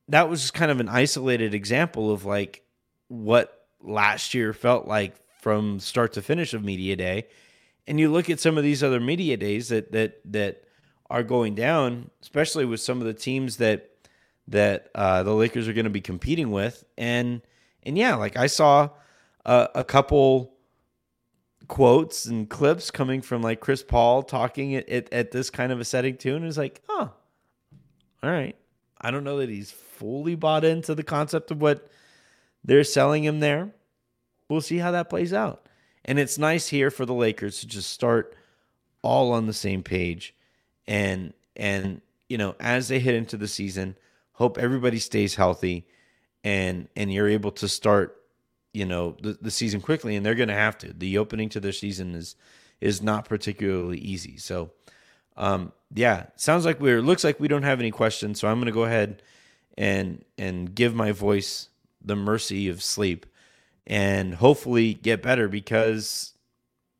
that 0.08 0.28
was 0.28 0.42
just 0.42 0.54
kind 0.54 0.70
of 0.70 0.80
an 0.80 0.88
isolated 0.88 1.54
example 1.54 2.12
of 2.12 2.24
like 2.24 2.62
what 3.08 3.66
last 3.80 4.34
year 4.34 4.52
felt 4.52 4.86
like 4.86 5.14
from 5.40 5.80
start 5.80 6.12
to 6.14 6.22
finish 6.22 6.52
of 6.52 6.62
media 6.62 6.96
day. 6.96 7.26
And 7.86 7.98
you 7.98 8.10
look 8.10 8.28
at 8.28 8.40
some 8.40 8.58
of 8.58 8.64
these 8.64 8.82
other 8.82 9.00
media 9.00 9.38
days 9.38 9.68
that 9.68 9.92
that 9.92 10.20
that 10.26 10.64
are 11.08 11.22
going 11.22 11.54
down, 11.54 12.10
especially 12.20 12.64
with 12.64 12.80
some 12.80 13.00
of 13.00 13.06
the 13.06 13.14
teams 13.14 13.56
that 13.56 13.89
that 14.50 14.90
uh, 14.94 15.22
the 15.22 15.32
Lakers 15.32 15.68
are 15.68 15.72
going 15.72 15.84
to 15.84 15.90
be 15.90 16.00
competing 16.00 16.50
with, 16.50 16.84
and 16.98 17.40
and 17.82 17.96
yeah, 17.96 18.16
like 18.16 18.36
I 18.36 18.46
saw 18.46 18.90
a, 19.44 19.68
a 19.76 19.84
couple 19.84 20.52
quotes 21.68 22.26
and 22.26 22.50
clips 22.50 22.90
coming 22.90 23.22
from 23.22 23.42
like 23.42 23.60
Chris 23.60 23.82
Paul 23.82 24.22
talking 24.22 24.74
at, 24.74 24.88
at, 24.88 25.12
at 25.12 25.30
this 25.30 25.50
kind 25.50 25.72
of 25.72 25.80
a 25.80 25.84
setting 25.84 26.16
too, 26.16 26.36
and 26.36 26.44
it's 26.44 26.58
like, 26.58 26.82
oh, 26.88 27.12
all 28.22 28.30
right, 28.30 28.56
I 29.00 29.10
don't 29.10 29.24
know 29.24 29.38
that 29.38 29.48
he's 29.48 29.70
fully 29.70 30.34
bought 30.34 30.64
into 30.64 30.94
the 30.94 31.04
concept 31.04 31.50
of 31.50 31.62
what 31.62 31.88
they're 32.64 32.84
selling 32.84 33.24
him 33.24 33.40
there. 33.40 33.70
We'll 34.48 34.60
see 34.60 34.78
how 34.78 34.90
that 34.90 35.08
plays 35.08 35.32
out. 35.32 35.66
And 36.04 36.18
it's 36.18 36.38
nice 36.38 36.68
here 36.68 36.90
for 36.90 37.06
the 37.06 37.14
Lakers 37.14 37.60
to 37.60 37.66
just 37.66 37.90
start 37.90 38.34
all 39.02 39.32
on 39.32 39.46
the 39.46 39.52
same 39.52 39.82
page 39.82 40.34
and 40.86 41.32
and 41.56 42.00
you 42.28 42.38
know, 42.38 42.54
as 42.60 42.88
they 42.88 43.00
hit 43.00 43.14
into 43.14 43.36
the 43.36 43.48
season, 43.48 43.96
hope 44.40 44.58
everybody 44.58 44.98
stays 44.98 45.34
healthy 45.34 45.86
and 46.42 46.88
and 46.96 47.12
you're 47.12 47.28
able 47.28 47.52
to 47.52 47.68
start 47.68 48.16
you 48.72 48.86
know 48.86 49.16
the, 49.22 49.38
the 49.40 49.50
season 49.50 49.80
quickly 49.80 50.16
and 50.16 50.24
they're 50.24 50.34
going 50.34 50.48
to 50.48 50.54
have 50.54 50.78
to. 50.78 50.92
The 50.92 51.18
opening 51.18 51.48
to 51.50 51.60
their 51.60 51.72
season 51.72 52.14
is 52.14 52.36
is 52.80 53.02
not 53.02 53.26
particularly 53.26 53.98
easy. 53.98 54.36
So 54.38 54.72
um 55.36 55.72
yeah 55.94 56.26
sounds 56.36 56.64
like 56.64 56.80
we're 56.80 57.00
looks 57.00 57.22
like 57.22 57.38
we 57.38 57.48
don't 57.48 57.62
have 57.62 57.78
any 57.78 57.92
questions 57.92 58.40
so 58.40 58.48
i'm 58.48 58.58
going 58.58 58.66
to 58.66 58.72
go 58.72 58.84
ahead 58.84 59.22
and 59.78 60.24
and 60.36 60.74
give 60.74 60.92
my 60.92 61.12
voice 61.12 61.68
the 62.04 62.16
mercy 62.16 62.68
of 62.68 62.82
sleep 62.82 63.26
and 63.86 64.34
hopefully 64.34 64.94
get 64.94 65.22
better 65.22 65.48
because 65.48 66.34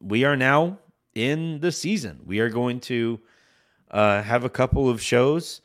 we 0.01 0.25
are 0.25 0.37
now 0.37 0.79
in 1.15 1.61
the 1.61 1.73
season. 1.73 2.21
We 2.25 2.41
are 2.41 2.49
going 2.49 2.81
to 2.81 3.21
uh, 3.91 4.23
have 4.23 4.45
a 4.45 4.51
couple 4.51 4.89
of 4.89 5.03
shows 5.03 5.61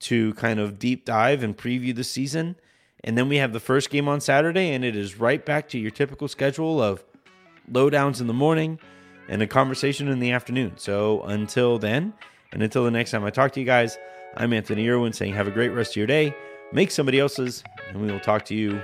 to 0.00 0.34
kind 0.34 0.58
of 0.58 0.78
deep 0.78 1.04
dive 1.04 1.42
and 1.42 1.56
preview 1.56 1.94
the 1.94 2.04
season 2.04 2.56
and 3.02 3.16
then 3.16 3.28
we 3.28 3.36
have 3.36 3.52
the 3.52 3.60
first 3.60 3.90
game 3.90 4.08
on 4.08 4.20
Saturday, 4.20 4.72
and 4.72 4.84
it 4.84 4.94
is 4.94 5.18
right 5.18 5.44
back 5.44 5.68
to 5.70 5.78
your 5.78 5.90
typical 5.90 6.28
schedule 6.28 6.82
of 6.82 7.02
lowdowns 7.70 8.20
in 8.20 8.26
the 8.26 8.34
morning 8.34 8.78
and 9.28 9.40
a 9.40 9.46
conversation 9.46 10.08
in 10.08 10.18
the 10.18 10.32
afternoon. 10.32 10.72
So 10.76 11.22
until 11.22 11.78
then, 11.78 12.12
and 12.52 12.62
until 12.62 12.84
the 12.84 12.90
next 12.90 13.12
time 13.12 13.24
I 13.24 13.30
talk 13.30 13.52
to 13.52 13.60
you 13.60 13.66
guys, 13.66 13.98
I'm 14.36 14.52
Anthony 14.52 14.88
Irwin 14.88 15.12
saying 15.12 15.34
have 15.34 15.48
a 15.48 15.52
great 15.52 15.70
rest 15.70 15.92
of 15.92 15.96
your 15.96 16.06
day, 16.06 16.34
make 16.72 16.90
somebody 16.90 17.18
else's, 17.18 17.64
and 17.88 18.00
we 18.00 18.10
will 18.12 18.20
talk 18.20 18.44
to 18.46 18.54
you 18.54 18.80